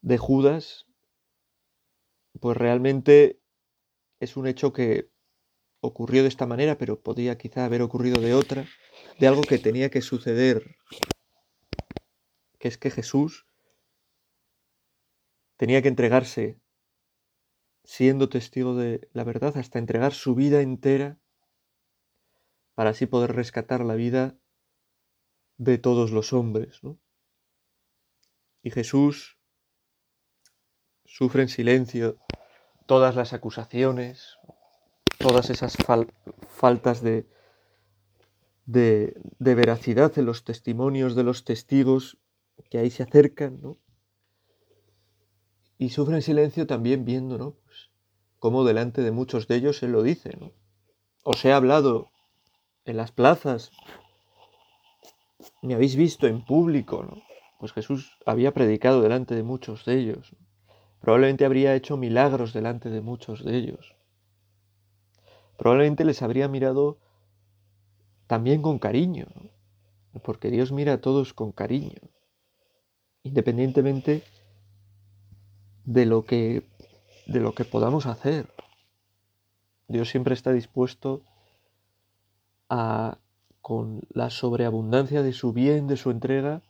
de 0.00 0.18
Judas, 0.18 0.86
pues 2.40 2.56
realmente 2.56 3.40
es 4.20 4.36
un 4.36 4.46
hecho 4.46 4.72
que 4.72 5.10
ocurrió 5.80 6.22
de 6.22 6.28
esta 6.28 6.46
manera, 6.46 6.78
pero 6.78 7.02
podía 7.02 7.36
quizá 7.36 7.64
haber 7.64 7.82
ocurrido 7.82 8.20
de 8.20 8.34
otra, 8.34 8.66
de 9.18 9.26
algo 9.26 9.42
que 9.42 9.58
tenía 9.58 9.90
que 9.90 10.00
suceder, 10.00 10.76
que 12.58 12.68
es 12.68 12.78
que 12.78 12.90
Jesús 12.90 13.46
tenía 15.56 15.82
que 15.82 15.88
entregarse 15.88 16.60
siendo 17.84 18.28
testigo 18.28 18.76
de 18.76 19.08
la 19.12 19.24
verdad 19.24 19.56
hasta 19.56 19.78
entregar 19.78 20.12
su 20.12 20.34
vida 20.34 20.60
entera 20.60 21.18
para 22.74 22.90
así 22.90 23.06
poder 23.06 23.34
rescatar 23.34 23.84
la 23.84 23.94
vida 23.94 24.38
de 25.58 25.78
todos 25.78 26.10
los 26.10 26.32
hombres. 26.32 26.80
Y 28.62 28.70
Jesús 28.70 29.38
sufre 31.12 31.42
en 31.42 31.48
silencio 31.48 32.16
todas 32.86 33.14
las 33.14 33.34
acusaciones, 33.34 34.38
todas 35.18 35.50
esas 35.50 35.76
faltas 36.48 37.02
de, 37.02 37.26
de, 38.64 39.20
de, 39.38 39.54
veracidad 39.54 40.18
en 40.18 40.24
los 40.24 40.42
testimonios 40.44 41.14
de 41.14 41.22
los 41.22 41.44
testigos 41.44 42.16
que 42.70 42.78
ahí 42.78 42.90
se 42.90 43.02
acercan, 43.02 43.60
¿no? 43.60 43.76
Y 45.76 45.90
sufre 45.90 46.16
en 46.16 46.22
silencio 46.22 46.66
también 46.66 47.04
viendo, 47.04 47.36
¿no? 47.36 47.56
Pues, 47.66 47.90
cómo 48.38 48.64
delante 48.64 49.02
de 49.02 49.10
muchos 49.10 49.46
de 49.48 49.56
ellos 49.56 49.82
Él 49.82 49.92
lo 49.92 50.02
dice, 50.02 50.34
¿no? 50.40 50.52
Os 51.24 51.44
he 51.44 51.52
hablado 51.52 52.10
en 52.86 52.96
las 52.96 53.12
plazas, 53.12 53.70
me 55.60 55.74
habéis 55.74 55.94
visto 55.94 56.26
en 56.26 56.42
público, 56.42 57.02
¿no? 57.04 57.22
Pues 57.60 57.72
Jesús 57.72 58.16
había 58.24 58.54
predicado 58.54 59.02
delante 59.02 59.34
de 59.34 59.42
muchos 59.42 59.84
de 59.84 59.98
ellos. 59.98 60.34
Probablemente 61.02 61.44
habría 61.44 61.74
hecho 61.74 61.96
milagros 61.96 62.52
delante 62.52 62.88
de 62.88 63.00
muchos 63.00 63.44
de 63.44 63.56
ellos. 63.56 63.96
Probablemente 65.58 66.04
les 66.04 66.22
habría 66.22 66.46
mirado 66.48 66.96
también 68.28 68.62
con 68.62 68.78
cariño, 68.78 69.26
porque 70.22 70.50
Dios 70.50 70.70
mira 70.70 70.94
a 70.94 71.00
todos 71.00 71.34
con 71.34 71.50
cariño, 71.50 72.00
independientemente 73.24 74.22
de 75.84 76.06
lo 76.06 76.24
que 76.24 76.62
de 77.26 77.40
lo 77.40 77.52
que 77.52 77.64
podamos 77.64 78.06
hacer. 78.06 78.48
Dios 79.88 80.08
siempre 80.08 80.34
está 80.34 80.52
dispuesto 80.52 81.22
a 82.68 83.18
con 83.60 84.02
la 84.10 84.30
sobreabundancia 84.30 85.22
de 85.22 85.32
su 85.32 85.52
bien, 85.52 85.88
de 85.88 85.96
su 85.96 86.10
entrega, 86.10 86.62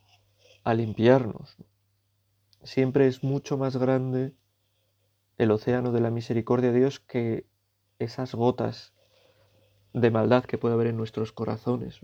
a 0.64 0.74
limpiarnos. 0.74 1.56
Siempre 2.64 3.06
es 3.06 3.22
mucho 3.22 3.58
más 3.58 3.76
grande 3.76 4.32
el 5.38 5.50
océano 5.50 5.92
de 5.92 6.00
la 6.00 6.10
misericordia 6.10 6.72
de 6.72 6.78
Dios 6.78 7.00
que 7.00 7.46
esas 7.98 8.34
gotas 8.34 8.92
de 9.92 10.10
maldad 10.10 10.44
que 10.44 10.58
puede 10.58 10.74
haber 10.74 10.88
en 10.88 10.96
nuestros 10.96 11.32
corazones. 11.32 12.00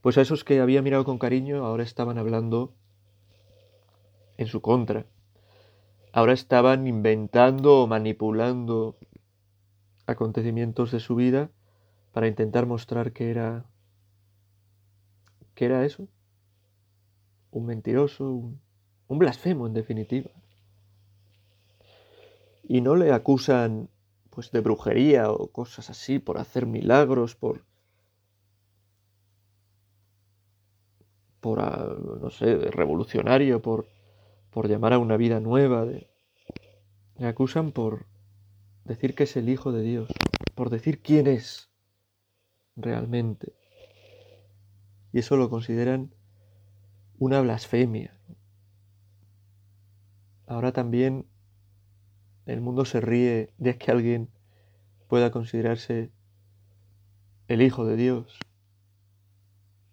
Pues 0.00 0.18
a 0.18 0.20
esos 0.20 0.44
que 0.44 0.60
había 0.60 0.82
mirado 0.82 1.04
con 1.04 1.18
cariño 1.18 1.64
ahora 1.64 1.82
estaban 1.82 2.18
hablando 2.18 2.74
en 4.36 4.46
su 4.46 4.60
contra. 4.60 5.06
Ahora 6.12 6.32
estaban 6.32 6.86
inventando 6.86 7.82
o 7.82 7.86
manipulando 7.86 8.96
acontecimientos 10.06 10.92
de 10.92 11.00
su 11.00 11.14
vida 11.14 11.50
para 12.12 12.28
intentar 12.28 12.66
mostrar 12.66 13.12
que 13.12 13.30
era 13.30 13.66
que 15.54 15.64
era 15.64 15.86
eso, 15.86 16.06
un 17.50 17.64
mentiroso, 17.64 18.30
un, 18.30 18.60
un 19.08 19.18
blasfemo 19.18 19.66
en 19.66 19.74
definitiva. 19.74 20.30
Y 22.64 22.80
no 22.80 22.96
le 22.96 23.12
acusan 23.12 23.88
pues 24.30 24.50
de 24.50 24.60
brujería 24.60 25.30
o 25.30 25.48
cosas 25.48 25.88
así 25.90 26.18
por 26.18 26.38
hacer 26.38 26.66
milagros, 26.66 27.34
por 27.34 27.64
por 31.40 31.60
ah, 31.60 31.96
no 32.20 32.30
sé, 32.30 32.56
revolucionario, 32.56 33.62
por 33.62 33.86
por 34.56 34.68
llamar 34.68 34.94
a 34.94 34.98
una 34.98 35.18
vida 35.18 35.38
nueva, 35.38 35.84
le 35.84 36.08
acusan 37.26 37.72
por 37.72 38.06
decir 38.84 39.14
que 39.14 39.24
es 39.24 39.36
el 39.36 39.50
hijo 39.50 39.70
de 39.70 39.82
Dios, 39.82 40.08
por 40.54 40.70
decir 40.70 41.02
quién 41.02 41.26
es 41.26 41.68
realmente. 42.74 43.52
Y 45.12 45.18
eso 45.18 45.36
lo 45.36 45.50
consideran 45.50 46.14
una 47.18 47.42
blasfemia. 47.42 48.15
Ahora 50.46 50.72
también 50.72 51.26
el 52.46 52.60
mundo 52.60 52.84
se 52.84 53.00
ríe 53.00 53.52
de 53.58 53.76
que 53.76 53.90
alguien 53.90 54.30
pueda 55.08 55.30
considerarse 55.30 56.12
el 57.48 57.62
Hijo 57.62 57.84
de 57.84 57.96
Dios. 57.96 58.38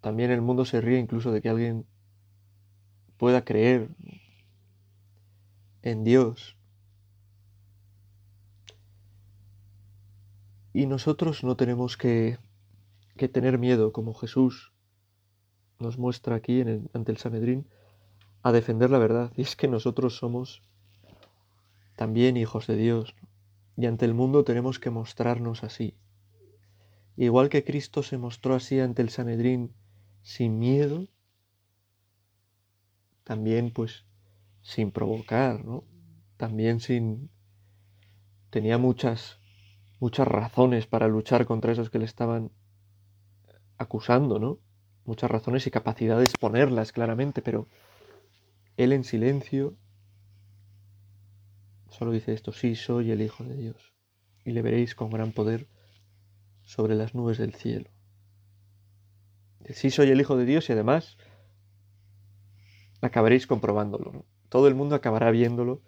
También 0.01 0.31
el 0.31 0.41
mundo 0.41 0.65
se 0.65 0.81
ríe 0.81 0.99
incluso 0.99 1.31
de 1.31 1.41
que 1.41 1.49
alguien 1.49 1.85
pueda 3.17 3.43
creer 3.43 3.89
en 5.81 6.03
Dios. 6.03 6.57
Y 10.73 10.87
nosotros 10.87 11.43
no 11.43 11.55
tenemos 11.55 11.97
que, 11.97 12.37
que 13.15 13.29
tener 13.29 13.57
miedo, 13.59 13.91
como 13.91 14.13
Jesús 14.13 14.73
nos 15.79 15.97
muestra 15.97 16.35
aquí 16.35 16.61
ante 16.93 17.11
el 17.11 17.17
Sanedrín, 17.17 17.67
a 18.43 18.51
defender 18.51 18.91
la 18.91 18.99
verdad. 18.99 19.31
Y 19.35 19.41
es 19.41 19.55
que 19.55 19.67
nosotros 19.67 20.17
somos 20.17 20.61
también 21.95 22.37
hijos 22.37 22.67
de 22.67 22.75
Dios. 22.75 23.15
Y 23.75 23.87
ante 23.87 24.05
el 24.05 24.13
mundo 24.13 24.43
tenemos 24.43 24.79
que 24.79 24.91
mostrarnos 24.91 25.63
así. 25.63 25.95
Igual 27.15 27.49
que 27.49 27.63
Cristo 27.63 28.03
se 28.03 28.17
mostró 28.17 28.55
así 28.55 28.79
ante 28.79 29.01
el 29.01 29.09
Sanedrín 29.09 29.73
sin 30.21 30.59
miedo, 30.59 31.07
también 33.23 33.71
pues 33.71 34.05
sin 34.61 34.91
provocar, 34.91 35.63
¿no? 35.63 35.83
También 36.37 36.79
sin... 36.79 37.29
tenía 38.49 38.77
muchas, 38.77 39.39
muchas 39.99 40.27
razones 40.27 40.87
para 40.87 41.07
luchar 41.07 41.45
contra 41.45 41.71
esos 41.71 41.89
que 41.89 41.99
le 41.99 42.05
estaban 42.05 42.51
acusando, 43.77 44.39
¿no? 44.39 44.59
Muchas 45.05 45.29
razones 45.29 45.67
y 45.67 45.71
capacidades 45.71 46.33
ponerlas 46.39 46.91
claramente, 46.91 47.41
pero 47.41 47.67
él 48.77 48.93
en 48.93 49.03
silencio 49.03 49.77
Solo 51.93 52.11
dice 52.11 52.33
esto, 52.33 52.51
sí, 52.53 52.75
soy 52.75 53.11
el 53.11 53.21
Hijo 53.21 53.43
de 53.43 53.55
Dios, 53.55 53.93
y 54.43 54.51
le 54.51 54.63
veréis 54.63 54.95
con 54.95 55.11
gran 55.11 55.31
poder 55.31 55.67
sobre 56.63 56.95
las 56.95 57.13
nubes 57.13 57.37
del 57.37 57.53
cielo. 57.53 57.91
Sí, 59.69 59.91
soy 59.91 60.09
el 60.09 60.19
Hijo 60.19 60.35
de 60.35 60.45
Dios 60.45 60.67
y 60.69 60.73
además 60.73 61.17
acabaréis 63.01 63.45
comprobándolo. 63.45 64.25
Todo 64.49 64.67
el 64.67 64.73
mundo 64.73 64.95
acabará 64.95 65.29
viéndolo 65.29 65.83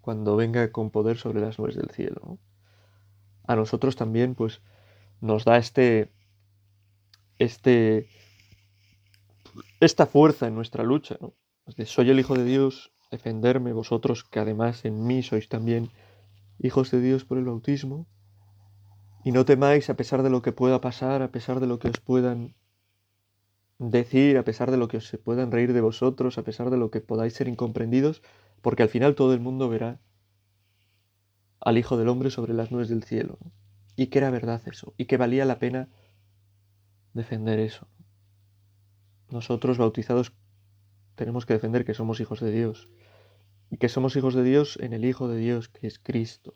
cuando 0.00 0.34
venga 0.34 0.72
con 0.72 0.90
poder 0.90 1.18
sobre 1.18 1.40
las 1.40 1.60
nubes 1.60 1.76
del 1.76 1.90
cielo. 1.90 2.40
A 3.46 3.54
nosotros 3.54 3.94
también, 3.94 4.34
pues, 4.34 4.60
nos 5.20 5.44
da 5.44 5.56
este, 5.56 6.10
este, 7.38 8.08
esta 9.78 10.06
fuerza 10.06 10.48
en 10.48 10.56
nuestra 10.56 10.82
lucha, 10.82 11.16
¿no? 11.20 11.32
Soy 11.86 12.10
el 12.10 12.20
Hijo 12.20 12.34
de 12.36 12.44
Dios, 12.44 12.92
defenderme 13.10 13.72
vosotros 13.72 14.22
que 14.22 14.38
además 14.38 14.84
en 14.84 15.06
mí 15.06 15.22
sois 15.22 15.48
también 15.48 15.90
hijos 16.58 16.90
de 16.90 17.00
Dios 17.00 17.24
por 17.24 17.38
el 17.38 17.44
bautismo, 17.44 18.06
y 19.24 19.32
no 19.32 19.46
temáis 19.46 19.88
a 19.88 19.96
pesar 19.96 20.22
de 20.22 20.28
lo 20.28 20.42
que 20.42 20.52
pueda 20.52 20.82
pasar, 20.82 21.22
a 21.22 21.32
pesar 21.32 21.60
de 21.60 21.66
lo 21.66 21.78
que 21.78 21.88
os 21.88 21.98
puedan 22.00 22.54
decir, 23.78 24.36
a 24.36 24.44
pesar 24.44 24.70
de 24.70 24.76
lo 24.76 24.88
que 24.88 24.98
os 24.98 25.18
puedan 25.24 25.50
reír 25.50 25.72
de 25.72 25.80
vosotros, 25.80 26.36
a 26.36 26.42
pesar 26.42 26.68
de 26.68 26.76
lo 26.76 26.90
que 26.90 27.00
podáis 27.00 27.32
ser 27.32 27.48
incomprendidos, 27.48 28.22
porque 28.60 28.82
al 28.82 28.90
final 28.90 29.14
todo 29.14 29.32
el 29.32 29.40
mundo 29.40 29.70
verá 29.70 30.00
al 31.60 31.78
Hijo 31.78 31.96
del 31.96 32.08
Hombre 32.08 32.30
sobre 32.30 32.52
las 32.52 32.70
nubes 32.70 32.90
del 32.90 33.04
cielo. 33.04 33.38
Y 33.96 34.08
que 34.08 34.18
era 34.18 34.30
verdad 34.30 34.60
eso, 34.66 34.92
y 34.98 35.06
que 35.06 35.16
valía 35.16 35.46
la 35.46 35.58
pena 35.58 35.88
defender 37.14 37.58
eso. 37.58 37.88
Nosotros 39.30 39.78
bautizados 39.78 40.34
tenemos 41.14 41.46
que 41.46 41.54
defender 41.54 41.84
que 41.84 41.94
somos 41.94 42.20
hijos 42.20 42.40
de 42.40 42.50
Dios 42.50 42.88
y 43.70 43.76
que 43.76 43.88
somos 43.88 44.16
hijos 44.16 44.34
de 44.34 44.44
Dios 44.44 44.78
en 44.80 44.92
el 44.92 45.04
Hijo 45.04 45.28
de 45.28 45.38
Dios, 45.38 45.68
que 45.68 45.86
es 45.86 45.98
Cristo. 45.98 46.54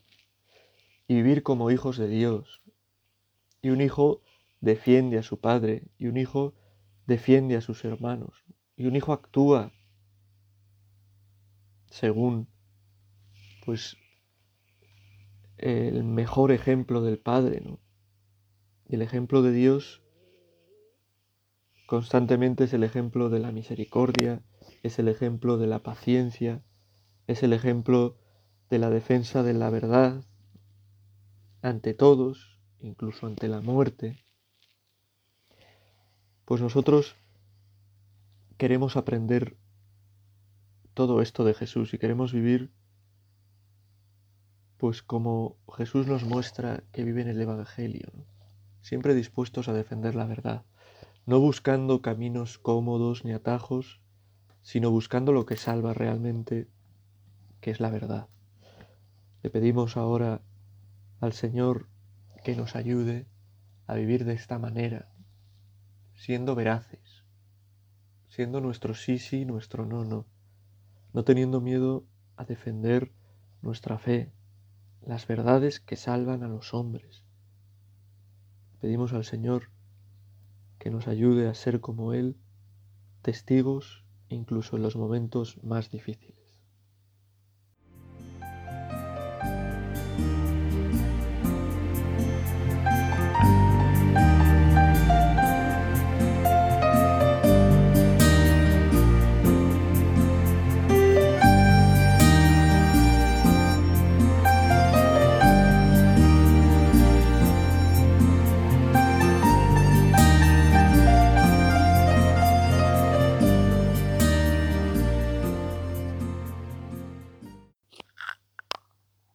Y 1.06 1.14
vivir 1.14 1.42
como 1.42 1.70
hijos 1.70 1.96
de 1.96 2.08
Dios. 2.08 2.62
Y 3.62 3.70
un 3.70 3.80
hijo 3.80 4.22
defiende 4.60 5.18
a 5.18 5.22
su 5.22 5.40
padre, 5.40 5.82
y 5.98 6.06
un 6.06 6.16
hijo 6.16 6.54
defiende 7.06 7.56
a 7.56 7.60
sus 7.60 7.84
hermanos, 7.84 8.44
y 8.76 8.86
un 8.86 8.94
hijo 8.94 9.12
actúa 9.12 9.72
según, 11.90 12.48
pues, 13.64 13.96
el 15.56 16.04
mejor 16.04 16.52
ejemplo 16.52 17.02
del 17.02 17.18
Padre, 17.18 17.62
¿no? 17.62 17.80
Y 18.88 18.94
el 18.94 19.02
ejemplo 19.02 19.42
de 19.42 19.52
Dios 19.52 20.02
constantemente 21.86 22.64
es 22.64 22.74
el 22.74 22.84
ejemplo 22.84 23.30
de 23.30 23.40
la 23.40 23.50
misericordia, 23.50 24.42
es 24.82 24.98
el 24.98 25.08
ejemplo 25.08 25.58
de 25.58 25.66
la 25.66 25.82
paciencia, 25.82 26.62
es 27.26 27.42
el 27.42 27.52
ejemplo 27.52 28.16
de 28.70 28.78
la 28.78 28.90
defensa 28.90 29.42
de 29.42 29.54
la 29.54 29.70
verdad 29.70 30.24
ante 31.62 31.94
todos, 31.94 32.58
incluso 32.80 33.26
ante 33.26 33.48
la 33.48 33.60
muerte. 33.60 34.24
Pues 36.44 36.60
nosotros 36.60 37.16
queremos 38.56 38.96
aprender 38.96 39.56
todo 40.94 41.22
esto 41.22 41.44
de 41.44 41.54
Jesús 41.54 41.94
y 41.94 41.98
queremos 41.98 42.32
vivir 42.32 42.72
pues 44.78 45.02
como 45.02 45.58
Jesús 45.76 46.06
nos 46.06 46.24
muestra 46.24 46.84
que 46.92 47.02
vive 47.04 47.22
en 47.22 47.28
el 47.28 47.40
Evangelio, 47.40 48.12
siempre 48.80 49.14
dispuestos 49.14 49.68
a 49.68 49.72
defender 49.72 50.14
la 50.14 50.24
verdad, 50.24 50.64
no 51.26 51.40
buscando 51.40 52.00
caminos 52.00 52.58
cómodos 52.58 53.24
ni 53.24 53.32
atajos, 53.32 54.00
sino 54.68 54.90
buscando 54.90 55.32
lo 55.32 55.46
que 55.46 55.56
salva 55.56 55.94
realmente 55.94 56.68
que 57.62 57.70
es 57.70 57.80
la 57.80 57.88
verdad. 57.88 58.28
Le 59.42 59.48
pedimos 59.48 59.96
ahora 59.96 60.42
al 61.20 61.32
Señor 61.32 61.88
que 62.44 62.54
nos 62.54 62.76
ayude 62.76 63.26
a 63.86 63.94
vivir 63.94 64.26
de 64.26 64.34
esta 64.34 64.58
manera, 64.58 65.08
siendo 66.12 66.54
veraces, 66.54 67.24
siendo 68.28 68.60
nuestro 68.60 68.92
sí, 68.92 69.18
sí, 69.18 69.46
nuestro 69.46 69.86
no, 69.86 70.04
no, 70.04 70.26
no 71.14 71.24
teniendo 71.24 71.62
miedo 71.62 72.04
a 72.36 72.44
defender 72.44 73.10
nuestra 73.62 73.96
fe, 73.96 74.34
las 75.00 75.26
verdades 75.26 75.80
que 75.80 75.96
salvan 75.96 76.42
a 76.42 76.48
los 76.48 76.74
hombres. 76.74 77.24
Pedimos 78.82 79.14
al 79.14 79.24
Señor 79.24 79.70
que 80.78 80.90
nos 80.90 81.08
ayude 81.08 81.48
a 81.48 81.54
ser 81.54 81.80
como 81.80 82.12
Él, 82.12 82.36
testigos 83.22 84.04
incluso 84.30 84.76
en 84.76 84.82
los 84.82 84.96
momentos 84.96 85.62
más 85.62 85.90
difíciles. 85.90 86.37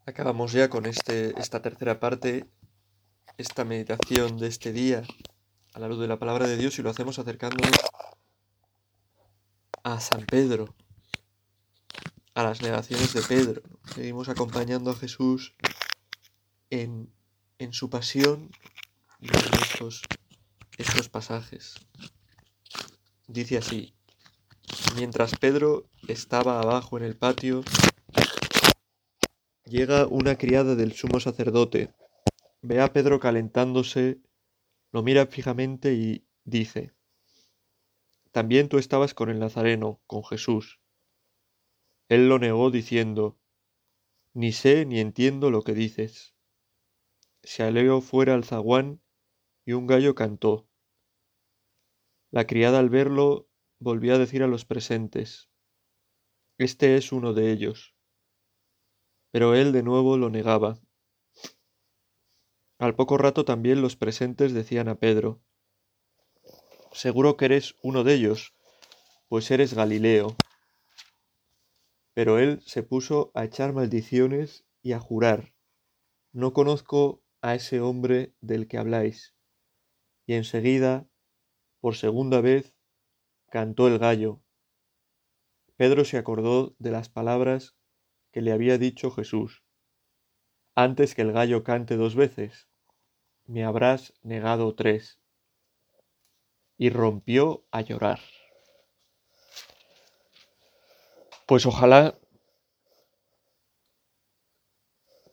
Acabamos 0.05 0.51
ya 0.51 0.69
con 0.69 0.85
este, 0.85 1.33
esta 1.39 1.61
tercera 1.61 2.01
parte, 2.01 2.45
esta 3.37 3.63
meditación 3.63 4.37
de 4.37 4.47
este 4.47 4.73
día 4.73 5.01
a 5.73 5.79
la 5.79 5.87
luz 5.87 6.01
de 6.01 6.09
la 6.09 6.19
palabra 6.19 6.45
de 6.45 6.57
Dios 6.57 6.77
y 6.77 6.81
lo 6.81 6.89
hacemos 6.89 7.19
acercándonos 7.19 7.71
a 9.81 10.01
San 10.01 10.25
Pedro, 10.25 10.75
a 12.33 12.43
las 12.43 12.61
negaciones 12.61 13.13
de 13.13 13.21
Pedro. 13.21 13.61
Seguimos 13.95 14.27
acompañando 14.27 14.91
a 14.91 14.95
Jesús 14.95 15.55
en, 16.69 17.09
en 17.57 17.71
su 17.71 17.89
pasión 17.89 18.51
y 19.21 19.27
en 19.27 19.53
estos, 19.61 20.01
estos 20.77 21.07
pasajes. 21.07 21.75
Dice 23.27 23.57
así, 23.57 23.95
mientras 24.97 25.37
Pedro 25.37 25.85
estaba 26.09 26.59
abajo 26.59 26.97
en 26.97 27.05
el 27.05 27.15
patio, 27.15 27.63
Llega 29.65 30.07
una 30.07 30.37
criada 30.37 30.75
del 30.75 30.91
sumo 30.91 31.21
sacerdote, 31.21 31.93
ve 32.61 32.81
a 32.81 32.91
Pedro 32.91 33.21
calentándose, 33.21 34.19
lo 34.91 35.03
mira 35.03 35.25
fijamente 35.25 35.93
y 35.93 36.27
dice, 36.43 36.91
También 38.33 38.67
tú 38.67 38.77
estabas 38.77 39.13
con 39.13 39.29
el 39.29 39.39
Nazareno, 39.39 40.01
con 40.05 40.25
Jesús. 40.25 40.81
Él 42.09 42.27
lo 42.27 42.39
negó 42.39 42.71
diciendo, 42.71 43.39
Ni 44.33 44.51
sé 44.51 44.85
ni 44.85 44.99
entiendo 44.99 45.49
lo 45.49 45.61
que 45.61 45.73
dices. 45.73 46.35
Se 47.41 47.63
aleó 47.63 48.01
fuera 48.01 48.35
el 48.35 48.43
zaguán 48.43 49.01
y 49.63 49.71
un 49.71 49.87
gallo 49.87 50.13
cantó. 50.13 50.67
La 52.31 52.45
criada 52.47 52.79
al 52.79 52.89
verlo 52.89 53.47
volvió 53.79 54.13
a 54.13 54.17
decir 54.17 54.43
a 54.43 54.47
los 54.47 54.65
presentes, 54.65 55.49
Este 56.57 56.97
es 56.97 57.13
uno 57.13 57.33
de 57.33 57.49
ellos 57.49 57.92
pero 59.33 59.55
él 59.55 59.71
de 59.71 59.81
nuevo 59.81 60.15
lo 60.15 60.29
negaba. 60.29 60.79
Al 62.77 62.93
poco 62.93 63.17
rato 63.17 63.45
también 63.45 63.81
los 63.81 63.95
presentes 63.95 64.53
decían 64.53 64.87
a 64.87 64.99
Pedro, 64.99 65.41
Seguro 66.91 67.35
que 67.35 67.45
eres 67.45 67.73
uno 67.81 68.03
de 68.03 68.13
ellos, 68.13 68.53
pues 69.29 69.49
eres 69.49 69.73
Galileo. 69.73 70.35
Pero 72.13 72.37
él 72.37 72.61
se 72.63 72.83
puso 72.83 73.31
a 73.33 73.43
echar 73.45 73.73
maldiciones 73.73 74.65
y 74.83 74.91
a 74.91 74.99
jurar, 74.99 75.55
No 76.31 76.53
conozco 76.53 77.23
a 77.41 77.55
ese 77.55 77.81
hombre 77.81 78.35
del 78.39 78.67
que 78.67 78.77
habláis. 78.77 79.33
Y 80.27 80.35
enseguida, 80.35 81.07
por 81.79 81.95
segunda 81.95 82.39
vez, 82.39 82.77
cantó 83.49 83.87
el 83.87 83.97
gallo. 83.97 84.43
Pedro 85.75 86.05
se 86.05 86.19
acordó 86.19 86.75
de 86.77 86.91
las 86.91 87.09
palabras 87.09 87.75
que 88.33 88.41
le 88.41 88.51
había 88.51 88.77
dicho 88.77 89.11
Jesús. 89.11 89.63
Antes 90.75 91.13
que 91.13 91.21
el 91.21 91.31
gallo 91.31 91.63
cante 91.63 91.95
dos 91.95 92.15
veces, 92.15 92.67
me 93.45 93.63
habrás 93.63 94.13
negado 94.23 94.73
tres. 94.75 95.19
Y 96.75 96.89
rompió 96.89 97.63
a 97.71 97.81
llorar. 97.81 98.19
Pues 101.45 101.67
ojalá, 101.67 102.17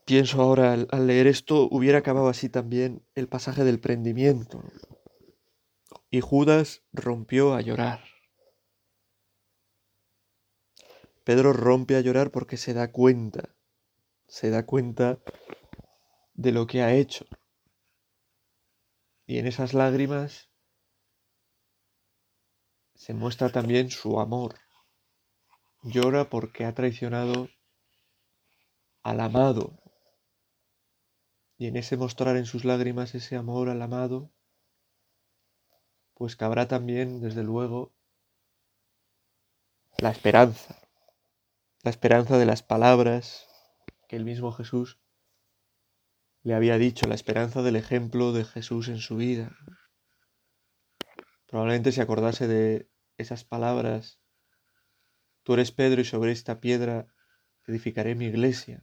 pienso 0.04 0.42
ahora 0.42 0.74
al, 0.74 1.06
leer 1.06 1.26
esto, 1.26 1.68
hubiera 1.70 1.98
acabado 1.98 2.28
así 2.28 2.50
también 2.50 3.02
el 3.14 3.28
pasaje 3.28 3.64
del 3.64 3.80
prendimiento. 3.80 4.62
Y 6.10 6.20
Judas 6.20 6.82
rompió 6.92 7.54
a 7.54 7.62
llorar. 7.62 8.04
Pedro 11.24 11.52
rompe 11.52 11.96
a 11.96 12.00
llorar 12.00 12.30
porque 12.30 12.56
se 12.56 12.72
da 12.72 12.90
cuenta, 12.92 13.54
se 14.26 14.50
da 14.50 14.64
cuenta 14.64 15.18
de 16.35 16.52
lo 16.52 16.66
que 16.66 16.83
ha 16.83 16.94
hecho. 16.94 17.26
Y 19.26 19.38
en 19.38 19.46
esas 19.46 19.74
lágrimas 19.74 20.48
se 22.94 23.12
muestra 23.12 23.50
también 23.50 23.90
su 23.90 24.18
amor. 24.18 24.56
Llora 25.83 26.30
porque 26.30 26.64
ha 26.64 26.74
traicionado 26.74 27.48
al 29.02 29.20
amado. 29.20 29.78
Y 31.59 31.66
en 31.66 31.76
ese 31.76 31.98
mostrar 31.98 32.37
en 32.37 32.46
sus 32.46 32.64
lágrimas 32.64 33.14
ese 33.14 33.37
amor 33.37 33.68
al 33.68 33.83
amado, 33.83 34.30
pues 36.14 36.35
cabrá 36.35 36.66
también, 36.66 37.20
desde 37.20 37.42
luego, 37.42 37.92
la 39.98 40.11
esperanza 40.11 40.79
la 41.82 41.90
esperanza 41.90 42.36
de 42.36 42.44
las 42.44 42.62
palabras 42.62 43.46
que 44.06 44.16
el 44.16 44.24
mismo 44.24 44.52
Jesús 44.52 44.98
le 46.42 46.54
había 46.54 46.76
dicho, 46.76 47.06
la 47.06 47.14
esperanza 47.14 47.62
del 47.62 47.76
ejemplo 47.76 48.32
de 48.32 48.44
Jesús 48.44 48.88
en 48.88 48.98
su 48.98 49.16
vida. 49.16 49.56
Probablemente 51.46 51.92
se 51.92 52.02
acordase 52.02 52.46
de 52.48 52.90
esas 53.16 53.44
palabras, 53.44 54.20
tú 55.42 55.54
eres 55.54 55.72
Pedro 55.72 56.00
y 56.00 56.04
sobre 56.04 56.32
esta 56.32 56.60
piedra 56.60 57.06
edificaré 57.66 58.14
mi 58.14 58.26
iglesia, 58.26 58.82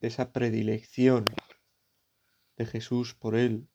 de 0.00 0.08
esa 0.08 0.32
predilección 0.32 1.24
de 2.56 2.66
Jesús 2.66 3.14
por 3.14 3.36
él, 3.36 3.68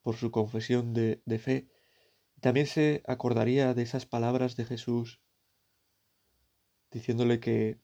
por 0.00 0.16
su 0.16 0.30
confesión 0.30 0.94
de, 0.94 1.22
de 1.26 1.38
fe. 1.38 1.68
También 2.40 2.66
se 2.66 3.02
acordaría 3.06 3.74
de 3.74 3.82
esas 3.82 4.06
palabras 4.06 4.56
de 4.56 4.64
Jesús 4.64 5.20
diciéndole 6.90 7.40
que 7.40 7.80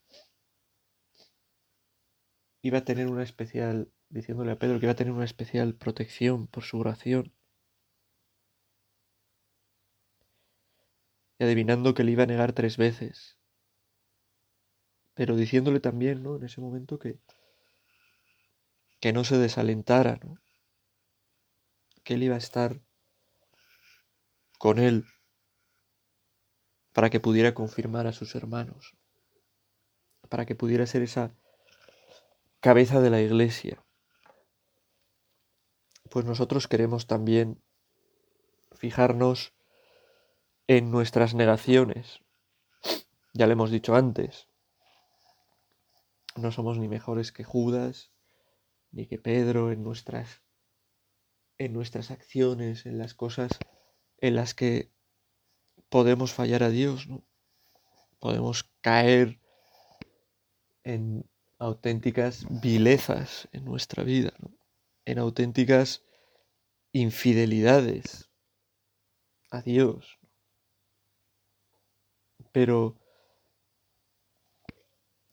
iba 2.62 2.78
a 2.78 2.84
tener 2.84 3.08
una 3.08 3.22
especial, 3.22 3.92
diciéndole 4.08 4.52
a 4.52 4.58
Pedro 4.58 4.78
que 4.78 4.86
iba 4.86 4.92
a 4.92 4.96
tener 4.96 5.12
una 5.12 5.24
especial 5.24 5.74
protección 5.74 6.46
por 6.46 6.62
su 6.64 6.78
oración. 6.78 7.32
Y 11.38 11.44
adivinando 11.44 11.94
que 11.94 12.04
le 12.04 12.12
iba 12.12 12.22
a 12.22 12.26
negar 12.26 12.52
tres 12.52 12.76
veces. 12.76 13.38
Pero 15.14 15.36
diciéndole 15.36 15.80
también, 15.80 16.22
¿no? 16.22 16.36
En 16.36 16.44
ese 16.44 16.60
momento 16.60 16.98
que, 16.98 17.18
que 19.00 19.12
no 19.12 19.24
se 19.24 19.36
desalentara, 19.36 20.20
¿no? 20.22 20.36
Que 22.04 22.14
él 22.14 22.22
iba 22.22 22.36
a 22.36 22.38
estar 22.38 22.80
con 24.58 24.78
él 24.78 25.04
para 26.92 27.10
que 27.10 27.20
pudiera 27.20 27.54
confirmar 27.54 28.06
a 28.06 28.12
sus 28.12 28.34
hermanos, 28.34 28.96
para 30.28 30.46
que 30.46 30.54
pudiera 30.54 30.86
ser 30.86 31.02
esa 31.02 31.34
cabeza 32.60 33.00
de 33.00 33.10
la 33.10 33.20
iglesia. 33.20 33.84
Pues 36.10 36.24
nosotros 36.24 36.68
queremos 36.68 37.06
también 37.06 37.62
fijarnos 38.72 39.54
en 40.66 40.90
nuestras 40.90 41.34
negaciones. 41.34 42.20
Ya 43.32 43.46
le 43.46 43.54
hemos 43.54 43.70
dicho 43.70 43.94
antes, 43.94 44.48
no 46.36 46.52
somos 46.52 46.78
ni 46.78 46.88
mejores 46.88 47.32
que 47.32 47.44
Judas, 47.44 48.12
ni 48.90 49.06
que 49.06 49.18
Pedro 49.18 49.72
en 49.72 49.82
nuestras 49.82 50.42
en 51.58 51.72
nuestras 51.72 52.10
acciones, 52.10 52.86
en 52.86 52.98
las 52.98 53.14
cosas 53.14 53.58
en 54.18 54.34
las 54.34 54.54
que 54.54 54.91
podemos 55.92 56.32
fallar 56.32 56.62
a 56.62 56.70
Dios, 56.70 57.06
¿no? 57.06 57.22
Podemos 58.18 58.64
caer 58.80 59.38
en 60.84 61.28
auténticas 61.58 62.46
vilezas 62.62 63.46
en 63.52 63.66
nuestra 63.66 64.02
vida, 64.02 64.32
en 65.04 65.18
auténticas 65.18 66.02
infidelidades 66.92 68.30
a 69.50 69.60
Dios. 69.60 70.18
Pero 72.52 72.98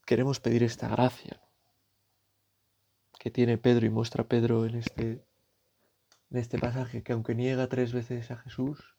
queremos 0.05 0.41
pedir 0.41 0.63
esta 0.63 0.89
gracia 0.89 1.41
que 3.17 3.31
tiene 3.31 3.57
Pedro 3.57 3.85
y 3.85 3.89
muestra 3.89 4.25
Pedro 4.25 4.65
en 4.65 4.75
este, 4.75 5.25
en 6.31 6.37
este 6.37 6.59
pasaje, 6.59 7.01
que 7.01 7.13
aunque 7.13 7.33
niega 7.33 7.69
tres 7.69 7.93
veces 7.93 8.29
a 8.31 8.37
Jesús, 8.37 8.98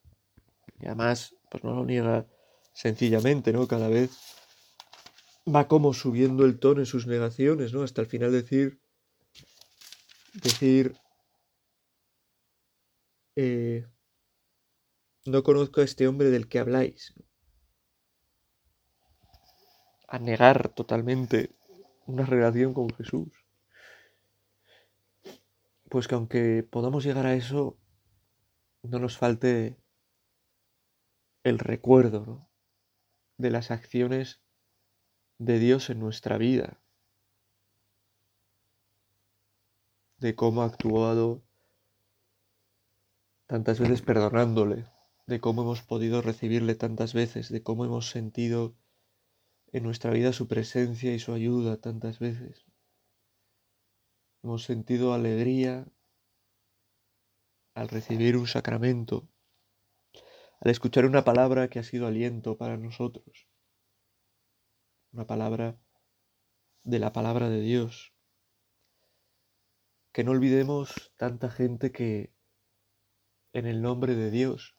y 0.79 0.87
además 0.87 1.35
pues 1.51 1.65
no 1.65 1.75
lo 1.75 1.85
niega 1.85 2.27
sencillamente, 2.73 3.53
¿no? 3.53 3.67
Cada 3.67 3.89
vez 3.89 4.11
va 5.47 5.69
como 5.69 5.93
subiendo 5.93 6.45
el 6.45 6.59
tono 6.59 6.81
en 6.81 6.87
sus 6.87 7.07
negaciones, 7.07 7.73
¿no? 7.73 7.83
Hasta 7.83 8.01
el 8.01 8.07
final 8.07 8.33
decir, 8.33 8.81
decir, 10.35 10.95
eh, 13.37 13.87
no 15.27 15.43
conozco 15.43 15.81
a 15.81 15.85
este 15.85 16.07
hombre 16.07 16.31
del 16.31 16.49
que 16.49 16.59
habláis. 16.59 17.15
A 20.09 20.19
negar 20.19 20.69
totalmente 20.71 21.51
una 22.07 22.27
relación 22.27 22.75
con 22.75 22.91
Jesús. 22.91 23.29
Pues 25.89 26.09
que 26.09 26.15
aunque 26.15 26.63
podamos 26.63 27.05
llegar 27.05 27.27
a 27.27 27.35
eso, 27.35 27.77
no 28.83 28.99
nos 28.99 29.19
falte 29.19 29.80
el 31.43 31.59
recuerdo 31.59 32.49
de 33.39 33.51
las 33.51 33.71
acciones 33.71 34.41
de 35.39 35.59
Dios 35.59 35.89
en 35.89 35.99
nuestra 35.99 36.37
vida, 36.37 36.81
de 40.19 40.35
cómo 40.35 40.63
ha 40.63 40.67
actuado 40.67 41.43
tantas 43.47 43.81
veces 43.81 44.03
perdonándole, 44.03 44.85
de 45.27 45.41
cómo 45.41 45.63
hemos 45.63 45.83
podido 45.83 46.21
recibirle 46.21 46.75
tantas 46.75 47.15
veces, 47.15 47.49
de 47.49 47.63
cómo 47.63 47.87
hemos 47.87 48.11
sentido 48.11 48.77
en 49.73 49.85
nuestra 49.85 50.11
vida 50.11 50.33
su 50.35 50.47
presencia 50.47 51.15
y 51.15 51.19
su 51.19 51.33
ayuda 51.33 51.79
tantas 51.79 52.19
veces. 52.19 52.67
Hemos 54.43 54.65
sentido 54.65 55.15
alegría 55.15 55.87
al 57.75 57.89
recibir 57.89 58.37
un 58.37 58.47
sacramento 58.47 59.30
al 60.61 60.71
escuchar 60.71 61.07
una 61.07 61.25
palabra 61.25 61.69
que 61.69 61.79
ha 61.79 61.83
sido 61.83 62.07
aliento 62.07 62.59
para 62.59 62.77
nosotros, 62.77 63.49
una 65.13 65.27
palabra 65.27 65.79
de 66.85 66.99
la 66.99 67.13
palabra 67.13 67.49
de 67.49 67.61
Dios. 67.63 68.13
Que 70.13 70.25
no 70.25 70.33
olvidemos 70.33 71.13
tanta 71.17 71.51
gente 71.51 71.93
que 71.93 72.35
en 73.53 73.67
el 73.67 73.81
nombre 73.81 74.15
de 74.15 74.31
Dios 74.31 74.77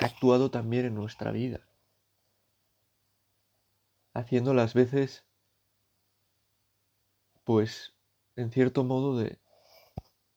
ha 0.00 0.06
actuado 0.06 0.50
también 0.50 0.86
en 0.86 0.94
nuestra 0.94 1.30
vida, 1.30 1.68
haciendo 4.12 4.54
las 4.54 4.74
veces, 4.74 5.24
pues, 7.44 7.94
en 8.34 8.50
cierto 8.50 8.82
modo 8.82 9.16
de, 9.16 9.38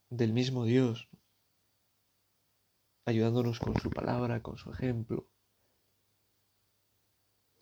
del 0.09 0.31
mismo 0.31 0.65
Dios, 0.65 1.09
ayudándonos 3.09 3.59
con 3.59 3.75
su 3.81 3.89
palabra, 3.89 4.43
con 4.43 4.57
su 4.57 4.71
ejemplo, 4.71 5.27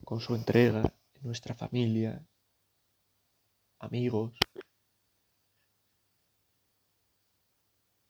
con 0.03 0.19
su 0.19 0.35
entrega 0.35 0.81
en 1.13 1.23
nuestra 1.23 1.55
familia, 1.55 2.27
amigos, 3.79 4.37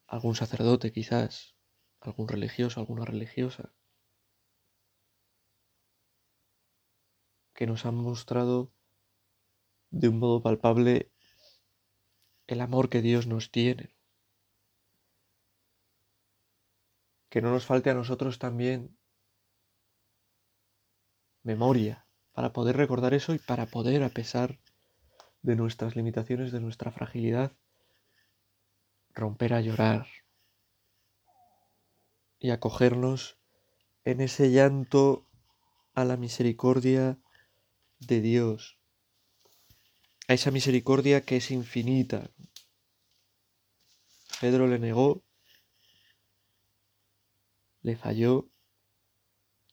algún 0.08 0.34
sacerdote 0.34 0.92
quizás, 0.92 1.56
algún 2.00 2.28
religioso, 2.28 2.80
alguna 2.80 3.06
religiosa, 3.06 3.72
que 7.54 7.68
nos 7.68 7.86
han 7.86 7.96
mostrado 7.96 8.74
de 9.92 10.10
un 10.10 10.18
modo 10.18 10.42
palpable 10.42 11.12
el 12.48 12.62
amor 12.62 12.90
que 12.90 13.02
Dios 13.04 13.28
nos 13.28 13.52
tiene. 13.52 13.97
Que 17.30 17.42
no 17.42 17.52
nos 17.52 17.66
falte 17.66 17.90
a 17.90 17.94
nosotros 17.94 18.40
también 18.40 18.98
memoria 21.44 22.06
para 22.34 22.54
poder 22.54 22.78
recordar 22.78 23.14
eso 23.14 23.34
y 23.34 23.40
para 23.40 23.66
poder, 23.66 24.04
a 24.04 24.10
pesar 24.10 24.60
de 25.42 25.56
nuestras 25.56 25.96
limitaciones, 25.96 26.52
de 26.52 26.60
nuestra 26.60 26.92
fragilidad, 26.92 27.54
romper 29.14 29.54
a 29.54 29.62
llorar 29.62 30.08
y 32.40 32.52
acogernos 32.52 33.38
en 34.04 34.22
ese 34.22 34.52
llanto 34.52 35.26
a 35.96 36.06
la 36.06 36.18
misericordia 36.18 37.18
de 38.00 38.22
Dios, 38.22 38.78
a 40.28 40.34
esa 40.34 40.52
misericordia 40.52 41.22
que 41.22 41.38
es 41.38 41.50
infinita. 41.50 42.30
Pedro 44.40 44.68
le 44.68 44.78
negó, 44.78 45.24
le 47.88 47.96
falló, 47.96 48.50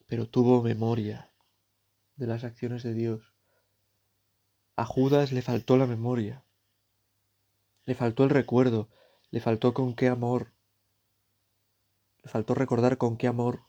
pero 0.07 0.29
tuvo 0.29 0.63
memoria 0.63 1.33
de 2.15 2.29
las 2.29 2.45
acciones 2.45 2.85
de 2.85 2.95
Dios. 2.95 3.35
A 4.77 4.85
Judas 4.85 5.33
le 5.33 5.43
faltó 5.43 5.77
la 5.77 5.87
memoria, 5.87 6.45
le 7.87 7.97
faltó 7.97 8.23
el 8.23 8.31
recuerdo, 8.31 8.89
le 9.33 9.41
faltó 9.41 9.75
con 9.75 9.97
qué 9.97 10.07
amor, 10.07 10.53
le 12.23 12.31
faltó 12.31 12.55
recordar 12.55 12.99
con 12.99 13.17
qué 13.17 13.27
amor 13.27 13.65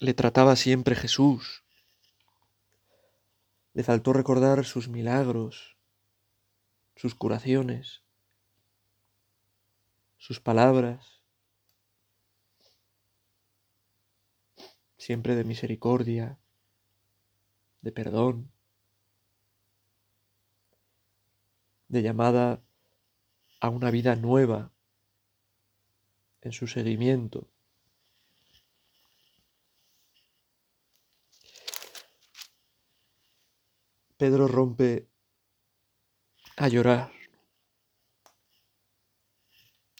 le 0.00 0.12
trataba 0.12 0.54
siempre 0.54 0.94
Jesús. 0.94 1.64
Le 3.72 3.84
faltó 3.84 4.12
recordar 4.12 4.66
sus 4.66 4.88
milagros, 4.88 5.78
sus 6.94 7.14
curaciones, 7.14 8.02
sus 10.18 10.40
palabras, 10.40 11.17
siempre 14.98 15.36
de 15.36 15.44
misericordia, 15.44 16.38
de 17.80 17.92
perdón, 17.92 18.50
de 21.88 22.02
llamada 22.02 22.60
a 23.60 23.70
una 23.70 23.90
vida 23.90 24.16
nueva 24.16 24.70
en 26.42 26.52
su 26.52 26.66
seguimiento. 26.66 27.48
Pedro 34.16 34.48
rompe 34.48 35.06
a 36.56 36.66
llorar. 36.66 37.12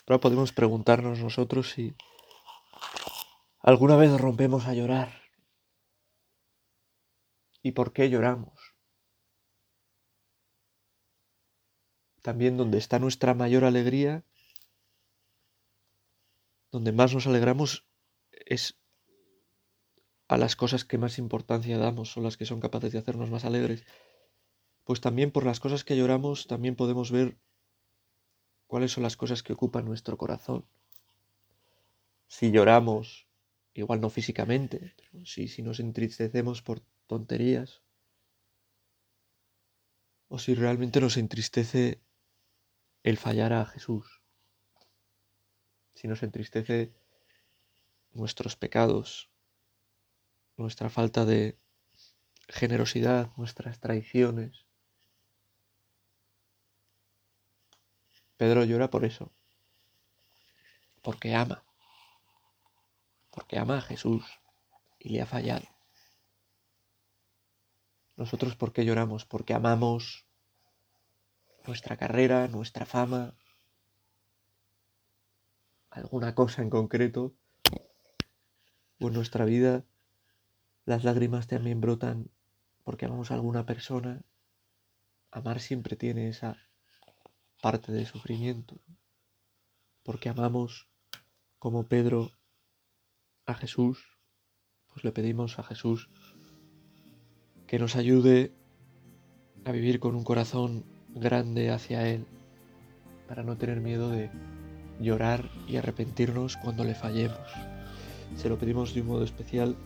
Ahora 0.06 0.20
podemos 0.20 0.52
preguntarnos 0.52 1.20
nosotros 1.20 1.70
si 1.70 1.94
alguna 3.68 3.96
vez 3.96 4.18
rompemos 4.18 4.66
a 4.66 4.72
llorar. 4.72 5.10
¿Y 7.62 7.72
por 7.72 7.92
qué 7.92 8.08
lloramos? 8.08 8.58
también 12.22 12.56
donde 12.58 12.78
está 12.78 12.98
nuestra 12.98 13.32
mayor 13.32 13.64
alegría, 13.64 14.22
donde 16.70 16.92
más 16.92 17.14
nos 17.14 17.26
alegramos 17.26 17.86
es 18.32 18.78
a 20.26 20.36
las 20.36 20.54
cosas 20.54 20.84
que 20.84 20.98
más 20.98 21.18
importancia 21.18 21.78
damos, 21.78 22.10
son 22.12 22.24
las 22.24 22.36
que 22.36 22.44
son 22.44 22.60
capaces 22.60 22.92
de 22.92 22.98
hacernos 22.98 23.30
más 23.30 23.46
alegres. 23.46 23.84
Pues 24.84 25.00
también 25.00 25.30
por 25.30 25.46
las 25.46 25.60
cosas 25.60 25.84
que 25.84 25.96
lloramos 25.96 26.46
también 26.46 26.76
podemos 26.76 27.10
ver 27.10 27.38
cuáles 28.66 28.92
son 28.92 29.04
las 29.04 29.16
cosas 29.16 29.42
que 29.42 29.54
ocupan 29.54 29.86
nuestro 29.86 30.18
corazón. 30.18 30.66
Si 32.26 32.50
lloramos, 32.50 33.27
igual 33.78 34.00
no 34.00 34.10
físicamente, 34.10 34.94
pero 35.12 35.24
si, 35.24 35.46
si 35.46 35.62
nos 35.62 35.78
entristecemos 35.78 36.62
por 36.62 36.80
tonterías, 37.06 37.80
o 40.28 40.38
si 40.38 40.54
realmente 40.54 41.00
nos 41.00 41.16
entristece 41.16 42.00
el 43.04 43.16
fallar 43.16 43.52
a 43.52 43.64
Jesús, 43.66 44.20
si 45.94 46.08
nos 46.08 46.22
entristece 46.22 46.92
nuestros 48.12 48.56
pecados, 48.56 49.30
nuestra 50.56 50.90
falta 50.90 51.24
de 51.24 51.56
generosidad, 52.48 53.30
nuestras 53.36 53.78
traiciones. 53.78 54.66
Pedro 58.36 58.64
llora 58.64 58.90
por 58.90 59.04
eso, 59.04 59.30
porque 61.02 61.34
ama, 61.34 61.64
porque 63.38 63.56
ama 63.56 63.78
a 63.78 63.82
Jesús 63.82 64.24
y 64.98 65.10
le 65.10 65.22
ha 65.22 65.26
fallado. 65.26 65.64
Nosotros, 68.16 68.56
¿por 68.56 68.72
qué 68.72 68.84
lloramos? 68.84 69.24
Porque 69.26 69.54
amamos 69.54 70.26
nuestra 71.64 71.96
carrera, 71.96 72.48
nuestra 72.48 72.84
fama, 72.84 73.36
alguna 75.88 76.34
cosa 76.34 76.62
en 76.62 76.70
concreto, 76.70 77.32
o 78.98 79.06
en 79.06 79.12
nuestra 79.12 79.44
vida, 79.44 79.84
las 80.84 81.04
lágrimas 81.04 81.46
también 81.46 81.80
brotan 81.80 82.32
porque 82.82 83.06
amamos 83.06 83.30
a 83.30 83.34
alguna 83.34 83.64
persona. 83.66 84.20
Amar 85.30 85.60
siempre 85.60 85.94
tiene 85.94 86.28
esa 86.28 86.56
parte 87.62 87.92
de 87.92 88.04
sufrimiento, 88.04 88.80
porque 90.02 90.28
amamos 90.28 90.88
como 91.60 91.86
Pedro 91.86 92.32
a 93.48 93.54
Jesús, 93.54 94.18
pues 94.92 95.04
le 95.04 95.12
pedimos 95.12 95.58
a 95.58 95.62
Jesús 95.62 96.08
que 97.66 97.78
nos 97.78 97.96
ayude 97.96 98.52
a 99.64 99.72
vivir 99.72 100.00
con 100.00 100.14
un 100.14 100.24
corazón 100.24 100.84
grande 101.14 101.70
hacia 101.70 102.08
Él 102.08 102.26
para 103.26 103.42
no 103.42 103.56
tener 103.56 103.80
miedo 103.80 104.10
de 104.10 104.30
llorar 105.00 105.50
y 105.66 105.76
arrepentirnos 105.76 106.56
cuando 106.56 106.84
le 106.84 106.94
fallemos. 106.94 107.38
Se 108.36 108.48
lo 108.48 108.58
pedimos 108.58 108.94
de 108.94 109.00
un 109.02 109.08
modo 109.08 109.24
especial 109.24 109.76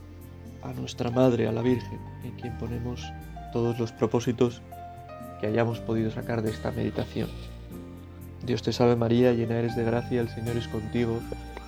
a 0.63 0.73
nuestra 0.73 1.11
Madre, 1.11 1.49
a 1.49 1.53
la 1.53 1.63
Virgen, 1.63 2.01
en 2.25 2.33
quien 2.33 2.57
ponemos 2.59 3.05
todos 3.53 3.79
los 3.79 3.93
propósitos 3.93 4.63
que 5.41 5.47
hayamos 5.47 5.81
podido 5.81 6.11
sacar 6.11 6.43
de 6.43 6.51
esta 6.51 6.71
meditación. 6.71 7.29
Dios 8.45 8.63
te 8.63 8.73
salve 8.73 8.97
María, 8.97 9.33
llena 9.33 9.59
eres 9.59 9.77
de 9.77 9.85
gracia, 9.85 10.21
el 10.21 10.29
Señor 10.29 10.57
es 10.57 10.69
contigo, 10.69 11.21